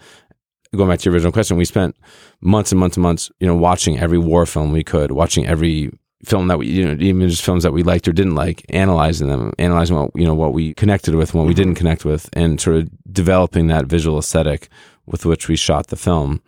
going 0.77 0.89
back 0.89 1.01
to 1.01 1.05
your 1.05 1.15
original 1.15 1.33
question, 1.33 1.57
we 1.57 1.65
spent 1.65 1.97
months 2.41 2.73
and 2.73 2.81
months 2.81 2.97
and 2.97 3.03
months, 3.03 3.31
you 3.41 3.47
know, 3.47 3.55
watching 3.55 3.99
every 3.99 4.19
war 4.19 4.47
film 4.47 4.73
we 4.73 4.83
could, 4.83 5.13
watching 5.13 5.47
every 5.47 5.91
film 6.25 6.49
that 6.49 6.59
we, 6.59 6.69
you 6.69 6.85
know, 6.85 6.97
even 7.03 7.29
just 7.29 7.43
films 7.43 7.63
that 7.63 7.73
we 7.73 7.83
liked 7.83 8.09
or 8.09 8.13
didn't 8.13 8.35
like, 8.35 8.65
analyzing 8.71 9.29
them, 9.29 9.53
analyzing 9.59 9.97
what, 9.97 10.11
you 10.15 10.25
know, 10.25 10.35
what 10.35 10.53
we 10.53 10.73
connected 10.75 11.15
with 11.15 11.31
and 11.31 11.41
what 11.41 11.49
we 11.49 11.55
didn't 11.55 11.75
mm-hmm. 11.75 11.79
connect 11.79 12.05
with, 12.05 12.31
and 12.33 12.61
sort 12.61 12.77
of 12.77 13.13
developing 13.13 13.67
that 13.67 13.87
visual 13.87 14.19
aesthetic 14.19 14.69
with 15.07 15.27
which 15.27 15.49
we 15.49 15.57
shot 15.57 15.89
the 15.89 15.97
film. 15.97 16.41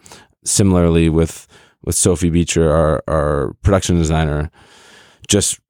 Similarly 0.45 1.09
with 1.09 1.47
with 1.85 1.95
Sophie 1.95 2.31
Becher, 2.31 2.71
our, 2.71 3.03
our 3.09 3.55
production 3.63 3.97
designer, 3.97 4.51
just 5.29 5.61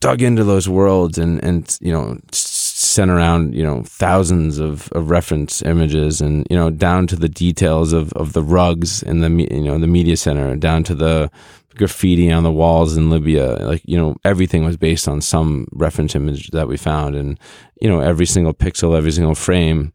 dug 0.00 0.20
into 0.20 0.44
those 0.44 0.68
worlds 0.68 1.16
and 1.16 1.42
and 1.44 1.78
you 1.80 1.92
know 1.92 2.18
sent 2.32 3.10
around 3.10 3.54
you 3.54 3.62
know 3.62 3.82
thousands 3.84 4.58
of, 4.58 4.90
of 4.92 5.10
reference 5.10 5.62
images 5.62 6.20
and 6.20 6.46
you 6.50 6.56
know 6.56 6.70
down 6.70 7.06
to 7.06 7.16
the 7.16 7.28
details 7.28 7.92
of, 7.92 8.12
of 8.14 8.32
the 8.32 8.42
rugs 8.42 9.02
in 9.02 9.20
the 9.20 9.30
you 9.50 9.62
know 9.62 9.78
the 9.78 9.86
media 9.86 10.16
center 10.16 10.56
down 10.56 10.82
to 10.82 10.94
the 10.94 11.30
graffiti 11.76 12.30
on 12.30 12.42
the 12.42 12.52
walls 12.52 12.96
in 12.96 13.10
Libya. 13.10 13.54
Like 13.60 13.82
you 13.84 13.96
know 13.96 14.16
everything 14.24 14.64
was 14.64 14.76
based 14.76 15.08
on 15.08 15.20
some 15.20 15.66
reference 15.72 16.14
image 16.14 16.50
that 16.50 16.68
we 16.68 16.76
found. 16.76 17.14
And 17.14 17.38
you 17.80 17.88
know 17.88 18.00
every 18.00 18.26
single 18.26 18.54
pixel 18.54 18.96
every 18.96 19.12
single 19.12 19.34
frame 19.34 19.92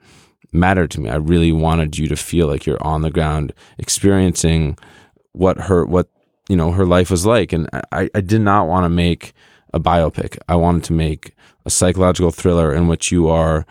mattered 0.52 0.92
to 0.92 1.02
me. 1.02 1.10
I 1.10 1.16
really 1.16 1.52
wanted 1.52 1.98
you 1.98 2.08
to 2.08 2.16
feel 2.16 2.48
like 2.48 2.66
you're 2.66 2.84
on 2.84 3.02
the 3.02 3.12
ground 3.12 3.54
experiencing 3.78 4.78
what 5.36 5.58
her 5.62 5.86
what 5.86 6.08
you 6.50 6.56
know 6.56 6.72
her 6.72 6.86
life 6.86 7.10
was 7.10 7.26
like 7.26 7.54
and 7.54 7.70
I, 7.92 8.10
I 8.14 8.22
did 8.22 8.42
not 8.42 8.68
want 8.68 8.86
to 8.86 8.90
make 8.90 9.34
a 9.74 9.80
biopic 9.80 10.38
I 10.48 10.56
wanted 10.56 10.84
to 10.86 10.94
make 10.94 11.36
a 11.66 11.70
psychological 11.70 12.32
thriller 12.32 12.74
in 12.74 12.88
which 12.88 13.12
you 13.12 13.28
are 13.28 13.66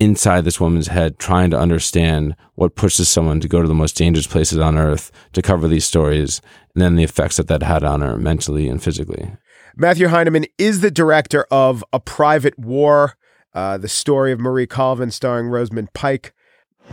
inside 0.00 0.44
this 0.44 0.60
woman's 0.60 0.88
head 0.88 1.18
trying 1.18 1.50
to 1.50 1.58
understand 1.58 2.34
what 2.54 2.74
pushes 2.74 3.08
someone 3.08 3.40
to 3.40 3.48
go 3.48 3.62
to 3.62 3.68
the 3.68 3.74
most 3.74 3.96
dangerous 3.96 4.26
places 4.26 4.58
on 4.58 4.76
earth 4.76 5.10
to 5.32 5.42
cover 5.42 5.68
these 5.68 5.84
stories 5.84 6.40
and 6.74 6.82
then 6.82 6.96
the 6.96 7.04
effects 7.04 7.36
that 7.36 7.48
that 7.48 7.62
had 7.62 7.84
on 7.84 8.00
her 8.00 8.16
mentally 8.16 8.68
and 8.68 8.82
physically. 8.82 9.30
Matthew 9.76 10.08
Heineman 10.08 10.46
is 10.58 10.80
the 10.80 10.90
director 10.90 11.46
of 11.50 11.84
A 11.92 12.00
Private 12.00 12.58
War, 12.58 13.16
uh, 13.54 13.78
the 13.78 13.88
story 13.88 14.32
of 14.32 14.40
Marie 14.40 14.66
Colvin 14.66 15.10
starring 15.10 15.48
Rosamund 15.48 15.92
Pike. 15.94 16.33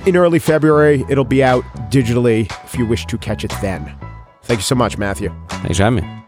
In 0.06 0.18
early 0.18 0.40
February, 0.40 1.06
it'll 1.10 1.24
be 1.24 1.44
out 1.44 1.64
digitally 1.92 2.52
if 2.66 2.76
you 2.76 2.86
wish 2.86 3.06
to 3.06 3.18
catch 3.18 3.44
it 3.44 3.54
then. 3.62 3.96
Thank 4.44 4.60
you 4.60 4.64
so 4.64 4.76
much, 4.76 4.98
Matthew. 4.98 5.34
Thanks 5.50 5.78
for 5.78 5.84
having 5.84 6.04
me. 6.04 6.22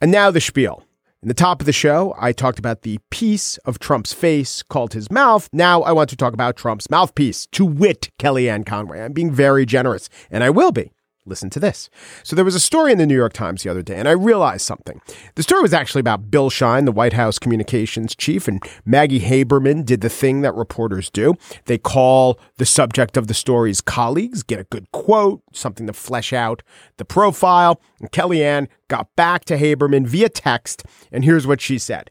And 0.00 0.12
now 0.12 0.30
the 0.30 0.40
spiel. 0.40 0.84
In 1.22 1.26
the 1.26 1.34
top 1.34 1.60
of 1.60 1.66
the 1.66 1.72
show, 1.72 2.14
I 2.16 2.30
talked 2.30 2.60
about 2.60 2.82
the 2.82 3.00
piece 3.10 3.56
of 3.58 3.80
Trump's 3.80 4.12
face 4.12 4.62
called 4.62 4.92
his 4.92 5.10
mouth. 5.10 5.48
Now 5.52 5.82
I 5.82 5.90
want 5.90 6.10
to 6.10 6.16
talk 6.16 6.32
about 6.32 6.56
Trump's 6.56 6.88
mouthpiece, 6.88 7.46
to 7.48 7.64
wit, 7.64 8.10
Kellyanne 8.20 8.64
Conway. 8.64 9.00
I'm 9.00 9.12
being 9.12 9.32
very 9.32 9.66
generous, 9.66 10.08
and 10.30 10.44
I 10.44 10.50
will 10.50 10.70
be. 10.70 10.92
Listen 11.28 11.50
to 11.50 11.60
this. 11.60 11.90
So 12.22 12.34
there 12.34 12.44
was 12.44 12.54
a 12.54 12.60
story 12.60 12.90
in 12.90 12.98
the 12.98 13.06
New 13.06 13.14
York 13.16 13.34
Times 13.34 13.62
the 13.62 13.70
other 13.70 13.82
day, 13.82 13.96
and 13.96 14.08
I 14.08 14.12
realized 14.12 14.64
something. 14.64 15.00
The 15.34 15.42
story 15.42 15.60
was 15.60 15.74
actually 15.74 16.00
about 16.00 16.30
Bill 16.30 16.48
Shine, 16.48 16.86
the 16.86 16.92
White 16.92 17.12
House 17.12 17.38
communications 17.38 18.14
chief, 18.14 18.48
and 18.48 18.62
Maggie 18.86 19.20
Haberman 19.20 19.84
did 19.84 20.00
the 20.00 20.08
thing 20.08 20.40
that 20.40 20.54
reporters 20.54 21.10
do. 21.10 21.34
They 21.66 21.76
call 21.76 22.40
the 22.56 22.66
subject 22.66 23.16
of 23.16 23.26
the 23.26 23.34
story's 23.34 23.80
colleagues, 23.80 24.42
get 24.42 24.58
a 24.58 24.64
good 24.64 24.90
quote, 24.92 25.42
something 25.52 25.86
to 25.86 25.92
flesh 25.92 26.32
out 26.32 26.62
the 26.96 27.04
profile. 27.04 27.80
And 28.00 28.10
Kellyanne 28.10 28.68
got 28.88 29.14
back 29.14 29.44
to 29.46 29.58
Haberman 29.58 30.06
via 30.06 30.30
text, 30.30 30.84
and 31.12 31.24
here's 31.24 31.46
what 31.46 31.60
she 31.60 31.78
said. 31.78 32.10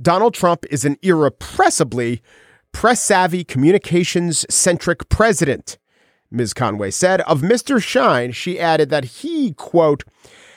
Donald 0.00 0.34
Trump 0.34 0.64
is 0.70 0.84
an 0.84 0.96
irrepressibly 1.02 2.22
press 2.72 3.02
savvy, 3.02 3.44
communications 3.44 4.46
centric 4.48 5.08
president. 5.08 5.78
Ms. 6.30 6.54
Conway 6.54 6.90
said. 6.90 7.20
Of 7.22 7.40
Mr. 7.40 7.82
Shine, 7.82 8.32
she 8.32 8.58
added 8.58 8.90
that 8.90 9.04
he, 9.04 9.52
quote, 9.52 10.04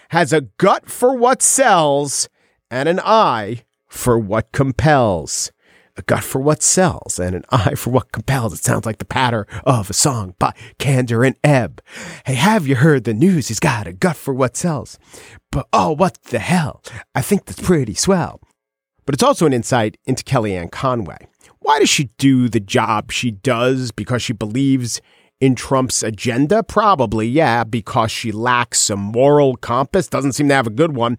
has 0.09 0.31
a 0.31 0.41
gut 0.41 0.89
for 0.89 1.17
what 1.17 1.41
sells 1.41 2.29
and 2.69 2.87
an 2.87 2.99
eye 2.99 3.63
for 3.87 4.17
what 4.17 4.51
compels. 4.51 5.51
A 5.95 6.01
gut 6.01 6.23
for 6.23 6.41
what 6.41 6.63
sells 6.63 7.19
and 7.19 7.35
an 7.35 7.45
eye 7.51 7.75
for 7.75 7.91
what 7.91 8.11
compels. 8.11 8.53
It 8.53 8.63
sounds 8.63 8.85
like 8.85 8.97
the 8.97 9.05
patter 9.05 9.45
of 9.63 9.89
a 9.89 9.93
song 9.93 10.33
by 10.39 10.53
Kander 10.79 11.25
and 11.25 11.35
Ebb. 11.43 11.81
Hey, 12.25 12.33
have 12.33 12.67
you 12.67 12.75
heard 12.75 13.03
the 13.03 13.13
news? 13.13 13.47
He's 13.47 13.59
got 13.59 13.85
a 13.85 13.93
gut 13.93 14.15
for 14.15 14.33
what 14.33 14.57
sells. 14.57 14.97
But 15.51 15.67
oh, 15.71 15.91
what 15.91 16.21
the 16.23 16.39
hell? 16.39 16.81
I 17.13 17.21
think 17.21 17.45
that's 17.45 17.61
pretty 17.61 17.93
swell. 17.93 18.41
But 19.05 19.13
it's 19.13 19.23
also 19.23 19.45
an 19.45 19.53
insight 19.53 19.97
into 20.05 20.23
Kellyanne 20.23 20.71
Conway. 20.71 21.27
Why 21.59 21.79
does 21.79 21.89
she 21.89 22.05
do 22.17 22.49
the 22.49 22.59
job 22.59 23.11
she 23.11 23.31
does? 23.31 23.91
Because 23.91 24.21
she 24.21 24.33
believes 24.33 25.01
in 25.43 25.55
Trump's 25.55 26.01
agenda? 26.01 26.63
Probably, 26.63 27.27
yeah, 27.27 27.65
because 27.65 28.11
she 28.11 28.31
lacks 28.31 28.89
a 28.89 28.95
moral 28.95 29.57
compass, 29.57 30.07
doesn't 30.07 30.31
seem 30.31 30.47
to 30.47 30.53
have 30.53 30.67
a 30.67 30.71
good 30.71 30.95
one. 30.95 31.17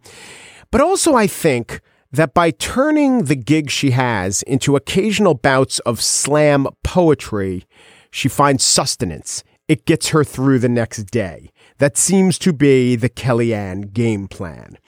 But 0.70 0.80
also, 0.80 1.14
I 1.14 1.26
think 1.26 1.82
that 2.10 2.32
by 2.32 2.50
turning 2.50 3.24
the 3.24 3.37
gig 3.37 3.68
she 3.68 3.90
has 3.90 4.42
into 4.44 4.76
occasional 4.76 5.34
bouts 5.34 5.78
of 5.80 6.00
slam 6.00 6.66
poetry, 6.82 7.66
she 8.10 8.30
finds 8.30 8.64
sustenance. 8.64 9.44
It 9.68 9.84
gets 9.84 10.08
her 10.08 10.24
through 10.24 10.60
the 10.60 10.70
next 10.70 11.04
day. 11.04 11.50
That 11.76 11.98
seems 11.98 12.38
to 12.38 12.54
be 12.54 12.96
the 12.96 13.10
Kellyanne 13.10 13.92
game 13.92 14.26
plan. 14.26 14.78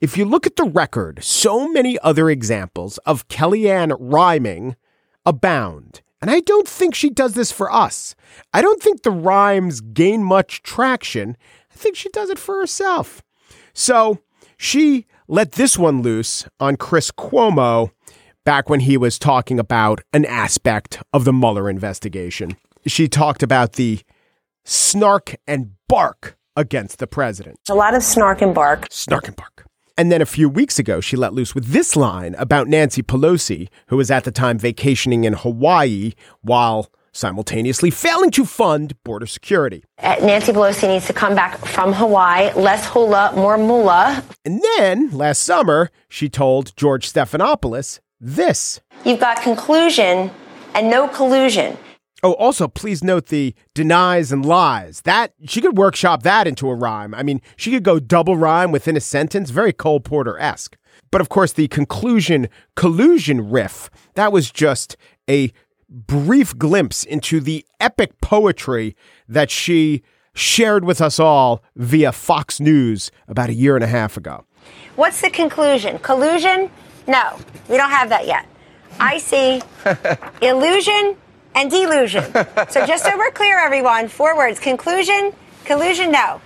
If 0.00 0.16
you 0.16 0.24
look 0.24 0.46
at 0.46 0.56
the 0.56 0.64
record, 0.64 1.22
so 1.22 1.68
many 1.68 1.98
other 1.98 2.30
examples 2.30 2.96
of 2.98 3.28
Kellyanne 3.28 3.94
rhyming 4.00 4.76
abound. 5.26 6.00
And 6.20 6.30
I 6.30 6.40
don't 6.40 6.66
think 6.66 6.94
she 6.94 7.10
does 7.10 7.34
this 7.34 7.52
for 7.52 7.72
us. 7.72 8.14
I 8.52 8.62
don't 8.62 8.82
think 8.82 9.02
the 9.02 9.10
rhymes 9.10 9.80
gain 9.80 10.22
much 10.22 10.62
traction. 10.62 11.36
I 11.70 11.74
think 11.74 11.96
she 11.96 12.08
does 12.10 12.30
it 12.30 12.38
for 12.38 12.58
herself. 12.58 13.22
So 13.74 14.18
she 14.56 15.06
let 15.28 15.52
this 15.52 15.78
one 15.78 16.02
loose 16.02 16.46
on 16.58 16.76
Chris 16.76 17.10
Cuomo 17.10 17.90
back 18.44 18.70
when 18.70 18.80
he 18.80 18.96
was 18.96 19.18
talking 19.18 19.58
about 19.58 20.00
an 20.12 20.24
aspect 20.24 21.02
of 21.12 21.24
the 21.24 21.32
Mueller 21.32 21.68
investigation. 21.68 22.56
She 22.86 23.08
talked 23.08 23.42
about 23.42 23.74
the 23.74 24.00
snark 24.64 25.36
and 25.46 25.72
bark 25.88 26.36
against 26.54 26.98
the 26.98 27.06
president. 27.06 27.58
A 27.68 27.74
lot 27.74 27.94
of 27.94 28.02
snark 28.02 28.40
and 28.40 28.54
bark. 28.54 28.86
Snark 28.90 29.26
and 29.28 29.36
bark. 29.36 29.66
And 29.98 30.12
then 30.12 30.20
a 30.20 30.26
few 30.26 30.50
weeks 30.50 30.78
ago, 30.78 31.00
she 31.00 31.16
let 31.16 31.32
loose 31.32 31.54
with 31.54 31.68
this 31.68 31.96
line 31.96 32.34
about 32.38 32.68
Nancy 32.68 33.02
Pelosi, 33.02 33.68
who 33.86 33.96
was 33.96 34.10
at 34.10 34.24
the 34.24 34.30
time 34.30 34.58
vacationing 34.58 35.24
in 35.24 35.32
Hawaii 35.32 36.12
while 36.42 36.90
simultaneously 37.12 37.90
failing 37.90 38.30
to 38.32 38.44
fund 38.44 38.94
border 39.04 39.24
security. 39.24 39.82
Uh, 40.02 40.16
Nancy 40.20 40.52
Pelosi 40.52 40.86
needs 40.86 41.06
to 41.06 41.14
come 41.14 41.34
back 41.34 41.56
from 41.64 41.94
Hawaii, 41.94 42.52
less 42.52 42.86
hula, 42.86 43.32
more 43.34 43.56
moolah. 43.56 44.22
And 44.44 44.62
then 44.76 45.08
last 45.12 45.42
summer, 45.42 45.90
she 46.10 46.28
told 46.28 46.76
George 46.76 47.10
Stephanopoulos 47.10 48.00
this 48.20 48.80
You've 49.06 49.20
got 49.20 49.40
conclusion 49.40 50.30
and 50.74 50.90
no 50.90 51.08
collusion. 51.08 51.78
Oh, 52.26 52.32
also, 52.32 52.66
please 52.66 53.04
note 53.04 53.26
the 53.26 53.54
denies 53.72 54.32
and 54.32 54.44
lies. 54.44 55.02
That 55.02 55.32
she 55.46 55.60
could 55.60 55.78
workshop 55.78 56.24
that 56.24 56.48
into 56.48 56.68
a 56.68 56.74
rhyme. 56.74 57.14
I 57.14 57.22
mean, 57.22 57.40
she 57.54 57.70
could 57.70 57.84
go 57.84 58.00
double 58.00 58.36
rhyme 58.36 58.72
within 58.72 58.96
a 58.96 59.00
sentence, 59.00 59.50
very 59.50 59.72
Cole 59.72 60.00
Porter 60.00 60.36
esque. 60.36 60.76
But 61.12 61.20
of 61.20 61.28
course, 61.28 61.52
the 61.52 61.68
conclusion 61.68 62.48
collusion 62.74 63.48
riff, 63.48 63.90
that 64.14 64.32
was 64.32 64.50
just 64.50 64.96
a 65.30 65.52
brief 65.88 66.58
glimpse 66.58 67.04
into 67.04 67.38
the 67.38 67.64
epic 67.78 68.20
poetry 68.20 68.96
that 69.28 69.48
she 69.48 70.02
shared 70.34 70.84
with 70.84 71.00
us 71.00 71.20
all 71.20 71.62
via 71.76 72.10
Fox 72.10 72.58
News 72.58 73.12
about 73.28 73.50
a 73.50 73.54
year 73.54 73.76
and 73.76 73.84
a 73.84 73.86
half 73.86 74.16
ago. 74.16 74.44
What's 74.96 75.20
the 75.20 75.30
conclusion? 75.30 76.00
Collusion? 76.00 76.72
No, 77.06 77.38
we 77.68 77.76
don't 77.76 77.90
have 77.90 78.08
that 78.08 78.26
yet. 78.26 78.48
I 78.98 79.18
see 79.18 79.62
illusion 80.42 81.16
and 81.56 81.70
delusion. 81.70 82.22
so 82.68 82.86
just 82.86 83.04
so 83.04 83.16
we're 83.16 83.30
clear, 83.32 83.58
everyone, 83.58 84.08
four 84.08 84.36
words. 84.36 84.60
Conclusion, 84.60 85.32
collusion, 85.64 86.12
no. 86.12 86.40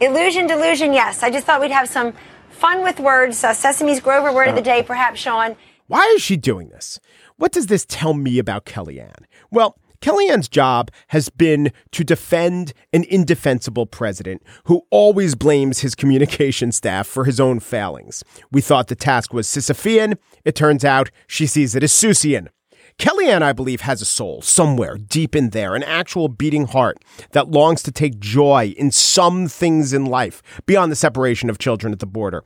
Illusion, 0.00 0.46
delusion, 0.46 0.92
yes. 0.92 1.22
I 1.22 1.30
just 1.30 1.46
thought 1.46 1.60
we'd 1.60 1.70
have 1.70 1.88
some 1.88 2.14
fun 2.50 2.82
with 2.82 2.98
words. 2.98 3.44
Uh, 3.44 3.52
Sesame's 3.52 4.00
Grover 4.00 4.32
word 4.32 4.48
of 4.48 4.54
the 4.54 4.62
day, 4.62 4.82
perhaps, 4.82 5.20
Sean. 5.20 5.56
Why 5.86 6.02
is 6.16 6.22
she 6.22 6.36
doing 6.36 6.68
this? 6.68 6.98
What 7.36 7.52
does 7.52 7.66
this 7.66 7.86
tell 7.88 8.14
me 8.14 8.38
about 8.38 8.64
Kellyanne? 8.64 9.24
Well, 9.50 9.78
Kellyanne's 10.00 10.48
job 10.48 10.90
has 11.08 11.28
been 11.28 11.72
to 11.92 12.04
defend 12.04 12.72
an 12.92 13.04
indefensible 13.04 13.86
president 13.86 14.42
who 14.64 14.82
always 14.90 15.34
blames 15.34 15.80
his 15.80 15.94
communication 15.94 16.70
staff 16.72 17.06
for 17.06 17.24
his 17.24 17.40
own 17.40 17.58
failings. 17.58 18.22
We 18.52 18.60
thought 18.60 18.88
the 18.88 18.94
task 18.94 19.32
was 19.32 19.48
Sisyphean. 19.48 20.16
It 20.44 20.54
turns 20.54 20.84
out 20.84 21.10
she 21.26 21.46
sees 21.46 21.74
it 21.74 21.82
as 21.82 21.92
Seussian. 21.92 22.48
Kellyanne, 22.98 23.42
I 23.42 23.52
believe, 23.52 23.82
has 23.82 24.02
a 24.02 24.04
soul 24.04 24.42
somewhere 24.42 24.96
deep 24.96 25.36
in 25.36 25.50
there, 25.50 25.76
an 25.76 25.84
actual 25.84 26.28
beating 26.28 26.66
heart 26.66 26.98
that 27.30 27.48
longs 27.48 27.82
to 27.84 27.92
take 27.92 28.18
joy 28.18 28.74
in 28.76 28.90
some 28.90 29.46
things 29.46 29.92
in 29.92 30.04
life 30.04 30.42
beyond 30.66 30.90
the 30.90 30.96
separation 30.96 31.48
of 31.48 31.58
children 31.58 31.92
at 31.92 32.00
the 32.00 32.06
border 32.06 32.42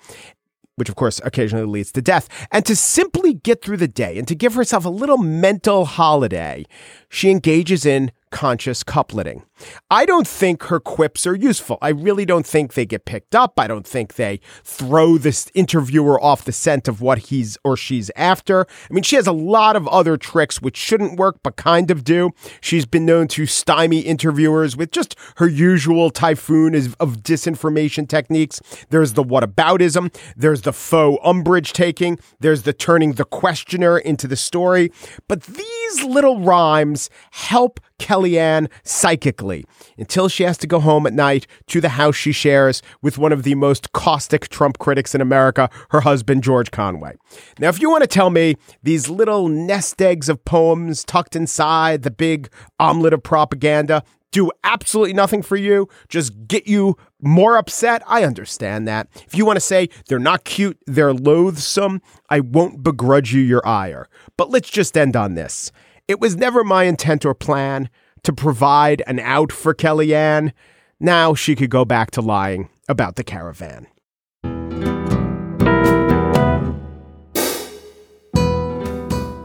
which 0.77 0.89
of 0.89 0.97
course 0.97 1.21
occasionally 1.23 1.67
leads 1.67 1.93
to 1.93 2.03
death, 2.03 2.29
and 2.51 2.65
to 2.65 2.75
simply 2.75 3.35
get 3.35 3.63
through 3.63 3.77
the 3.77 3.87
day 3.87 4.19
and 4.19 4.27
to 4.27 4.35
give 4.35 4.55
herself 4.55 4.85
a 4.85 4.89
little 4.89 5.19
mental 5.19 5.85
holiday, 5.85 6.65
she 7.09 7.31
engages 7.31 7.85
in 7.85 8.11
conscious 8.33 8.83
coupleting. 8.83 9.45
I 9.91 10.05
don't 10.05 10.27
think 10.27 10.65
her 10.65 10.81
quips 10.81 11.27
are 11.27 11.37
useful. 11.37 11.79
I 11.81 11.91
really 11.91 12.25
don't 12.25 12.47
think 12.47 12.75
they 12.75 12.85
get 12.85 13.05
picked 13.05 13.35
up. 13.35 13.61
I 13.61 13.69
don't 13.69 13.87
think 13.87 14.15
they 14.15 14.41
throw 14.65 15.19
this 15.19 15.51
interviewer 15.55 16.21
off 16.21 16.45
the 16.45 16.51
scent 16.51 16.89
of 16.89 17.01
what 17.01 17.19
he's 17.19 17.57
or 17.63 17.77
she's 17.77 18.11
after. 18.17 18.67
I 18.91 18.93
mean, 18.93 19.05
she 19.05 19.17
has 19.17 19.29
a 19.29 19.33
lot 19.33 19.77
of 19.77 19.87
other 19.87 20.17
tricks 20.17 20.61
which 20.61 20.77
shouldn't 20.77 21.19
work 21.19 21.39
but 21.45 21.57
kind 21.57 21.91
of 21.91 22.03
do. 22.03 22.31
She's 22.61 22.87
been 22.87 23.07
known 23.07 23.29
to 23.29 23.47
stymie 23.47 24.01
interviewers 24.01 24.77
with 24.77 24.91
just 24.91 25.15
her 25.37 25.47
usual 25.47 26.11
typhoon 26.11 26.75
of 26.75 27.23
disinformation 27.23 28.09
techniques. 28.09 28.61
There's 28.89 29.13
the 29.13 29.23
whataboutism, 29.23 30.15
there's 30.37 30.63
the 30.63 30.73
faux 30.73 31.21
umbrage 31.25 31.73
taking, 31.73 32.19
there's 32.41 32.63
the 32.63 32.73
turning 32.73 33.13
the 33.13 33.25
questioner 33.25 33.99
into 33.99 34.27
the 34.27 34.37
story. 34.37 34.91
But 35.29 35.43
these 35.43 35.82
little 36.03 36.41
rhymes 36.41 37.11
help 37.33 37.81
Kellyanne 37.99 38.69
psychically 38.83 39.65
until 39.97 40.29
she 40.29 40.43
has 40.43 40.59
to 40.59 40.67
go 40.67 40.81
home 40.81 41.07
at 41.07 41.13
night 41.13 41.47
to 41.69 41.81
the 41.81 41.91
house 41.91 42.17
she 42.17 42.33
shares 42.33 42.83
with 43.01 43.19
one 43.19 43.33
of 43.33 43.43
the 43.43 43.55
most 43.55 43.93
caustic 43.93 44.49
Trump 44.49 44.79
critics 44.79 45.15
in 45.15 45.21
America, 45.21 45.71
her 45.91 46.01
husband, 46.01 46.43
George 46.43 46.71
Conway. 46.71 47.15
Now, 47.59 47.69
if 47.69 47.81
you 47.81 47.91
want 47.91 48.03
to 48.03 48.09
tell 48.09 48.31
me 48.31 48.57
these 48.83 49.09
little 49.09 49.49
nest 49.49 50.01
eggs 50.03 50.29
of 50.29 50.45
poems 50.45 51.05
tucked 51.05 51.37
inside 51.37 52.03
the 52.03 52.11
big 52.11 52.49
omelet 52.81 53.13
of 53.13 53.23
propaganda, 53.23 54.03
do 54.33 54.51
absolutely 54.65 55.13
nothing 55.13 55.43
for 55.43 55.57
you, 55.57 55.89
just 56.09 56.49
get 56.49 56.67
you 56.67 56.97
more 57.21 57.57
upset, 57.57 58.03
I 58.07 58.25
understand 58.25 58.89
that. 58.89 59.09
If 59.27 59.37
you 59.37 59.47
want 59.47 59.57
to 59.57 59.61
say 59.61 59.89
they're 60.09 60.19
not 60.19 60.45
cute, 60.45 60.79
they're 60.87 61.15
loathsome, 61.15 62.03
I 62.29 62.41
won't 62.41 62.83
begrudge 62.83 63.33
you 63.33 63.41
your 63.41 63.67
ire. 63.67 64.09
But 64.37 64.51
let's 64.51 64.71
just 64.71 64.97
end 64.97 65.15
on 65.15 65.35
this. 65.35 65.71
It 66.09 66.19
was 66.19 66.37
never 66.37 66.65
my 66.65 66.85
intent 66.85 67.25
or 67.25 67.35
plan 67.35 67.89
to 68.25 68.33
provide 68.33 69.03
an 69.07 69.21
out 69.21 69.53
for 69.53 69.75
Kellyanne. 69.75 70.53
Now 70.99 71.35
she 71.35 71.55
could 71.55 71.71
go 71.71 71.85
back 71.85 72.11
to 72.13 72.21
lying 72.21 72.69
about 72.89 73.17
the 73.17 73.25
caravan. 73.25 73.87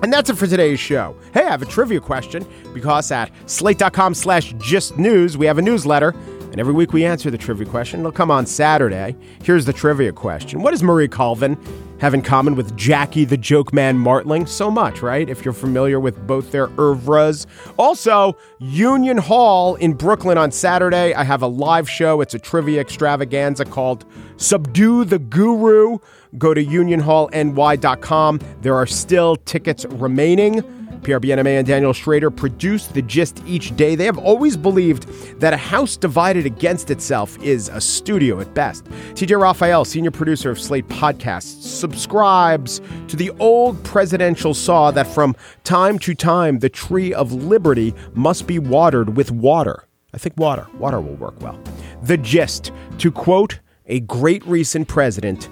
And 0.02 0.14
that's 0.14 0.30
it 0.30 0.38
for 0.38 0.48
today's 0.48 0.80
show. 0.80 1.16
Hey, 1.34 1.44
I 1.44 1.50
have 1.50 1.62
a 1.62 1.66
trivia 1.66 2.00
question 2.00 2.46
because 2.74 3.12
at 3.12 3.32
slate.com 3.48 4.14
slash 4.14 4.54
gist 4.60 4.98
news, 4.98 5.38
we 5.38 5.46
have 5.46 5.58
a 5.58 5.62
newsletter. 5.62 6.14
And 6.58 6.62
every 6.62 6.74
week 6.74 6.92
we 6.92 7.06
answer 7.06 7.30
the 7.30 7.38
trivia 7.38 7.68
question. 7.68 8.00
It'll 8.00 8.12
come 8.12 8.32
on 8.32 8.48
Saturday. 8.48 9.16
Here's 9.44 9.66
the 9.66 9.74
trivia 9.74 10.12
question 10.12 10.64
What 10.64 10.72
does 10.72 10.82
Marie 10.82 11.08
Colvin 11.08 11.56
have 12.00 12.16
in 12.16 12.24
common 12.24 12.56
with 12.56 12.76
Jackie 12.76 13.26
the 13.26 13.38
Joke 13.38 13.74
Man 13.74 13.96
Martling? 13.96 14.48
So 14.48 14.72
much, 14.72 15.04
right? 15.04 15.30
If 15.30 15.46
you're 15.46 15.54
familiar 15.54 16.00
with 16.00 16.18
both 16.26 16.52
their 16.52 16.72
oeuvres. 16.80 17.46
Also, 17.78 18.36
Union 18.58 19.20
Hall 19.20 19.76
in 19.76 19.94
Brooklyn 19.94 20.40
on 20.40 20.52
Saturday. 20.52 21.14
I 21.14 21.24
have 21.24 21.44
a 21.44 21.48
live 21.48 21.88
show. 21.88 22.22
It's 22.22 22.34
a 22.34 22.40
trivia 22.40 22.82
extravaganza 22.82 23.64
called 23.64 24.06
Subdue 24.38 25.06
the 25.06 25.20
Guru. 25.20 26.00
Go 26.40 26.56
to 26.56 26.66
unionhallny.com. 26.66 28.40
There 28.62 28.76
are 28.76 28.88
still 28.88 29.36
tickets 29.36 29.86
remaining. 29.86 30.87
Pierre 31.04 31.20
Bienaimé 31.20 31.58
and 31.58 31.68
Daniel 31.68 31.94
Schrader 31.94 32.30
produce 32.30 32.88
the 32.88 33.02
gist 33.02 33.42
each 33.46 33.76
day. 33.76 33.96
They 33.96 34.06
have 34.06 34.18
always 34.18 34.58
believed 34.58 35.08
that 35.40 35.54
a 35.54 35.58
house 35.58 35.98
divided 35.98 36.46
against 36.46 36.92
itself 36.92 37.38
is 37.42 37.70
a 37.70 37.82
studio 37.82 38.40
at 38.40 38.54
best. 38.54 38.86
TJ 39.14 39.40
Raphael, 39.40 39.86
senior 39.86 40.12
producer 40.12 40.50
of 40.50 40.60
Slate 40.60 40.88
Podcasts, 40.88 41.62
subscribes 41.62 42.82
to 43.08 43.16
the 43.16 43.32
old 43.40 43.84
presidential 43.84 44.54
saw 44.54 44.92
that 44.92 45.08
from 45.08 45.36
time 45.64 46.00
to 46.00 46.14
time 46.14 46.60
the 46.60 46.70
tree 46.70 47.14
of 47.14 47.32
liberty 47.32 47.94
must 48.14 48.48
be 48.48 48.60
watered 48.60 49.16
with 49.16 49.32
water. 49.32 49.84
I 50.14 50.18
think 50.18 50.38
water, 50.38 50.68
water 50.78 51.00
will 51.00 51.16
work 51.16 51.40
well. 51.42 51.60
The 52.04 52.18
gist, 52.18 52.72
to 53.00 53.12
quote 53.12 53.60
a 53.86 54.00
great 54.02 54.46
recent 54.46 54.88
president, 54.88 55.50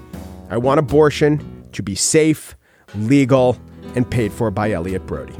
I 0.49 0.57
want 0.57 0.79
abortion 0.79 1.67
to 1.73 1.83
be 1.83 1.95
safe, 1.95 2.55
legal, 2.95 3.59
and 3.95 4.09
paid 4.09 4.31
for 4.31 4.51
by 4.51 4.71
Elliott 4.71 5.05
Broidy. 5.07 5.35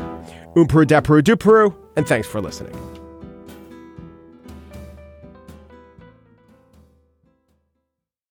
Umperu 0.55 0.85
Deperu 0.85 1.21
Duperu, 1.21 1.75
and 1.95 2.07
thanks 2.07 2.27
for 2.27 2.41
listening. 2.41 2.94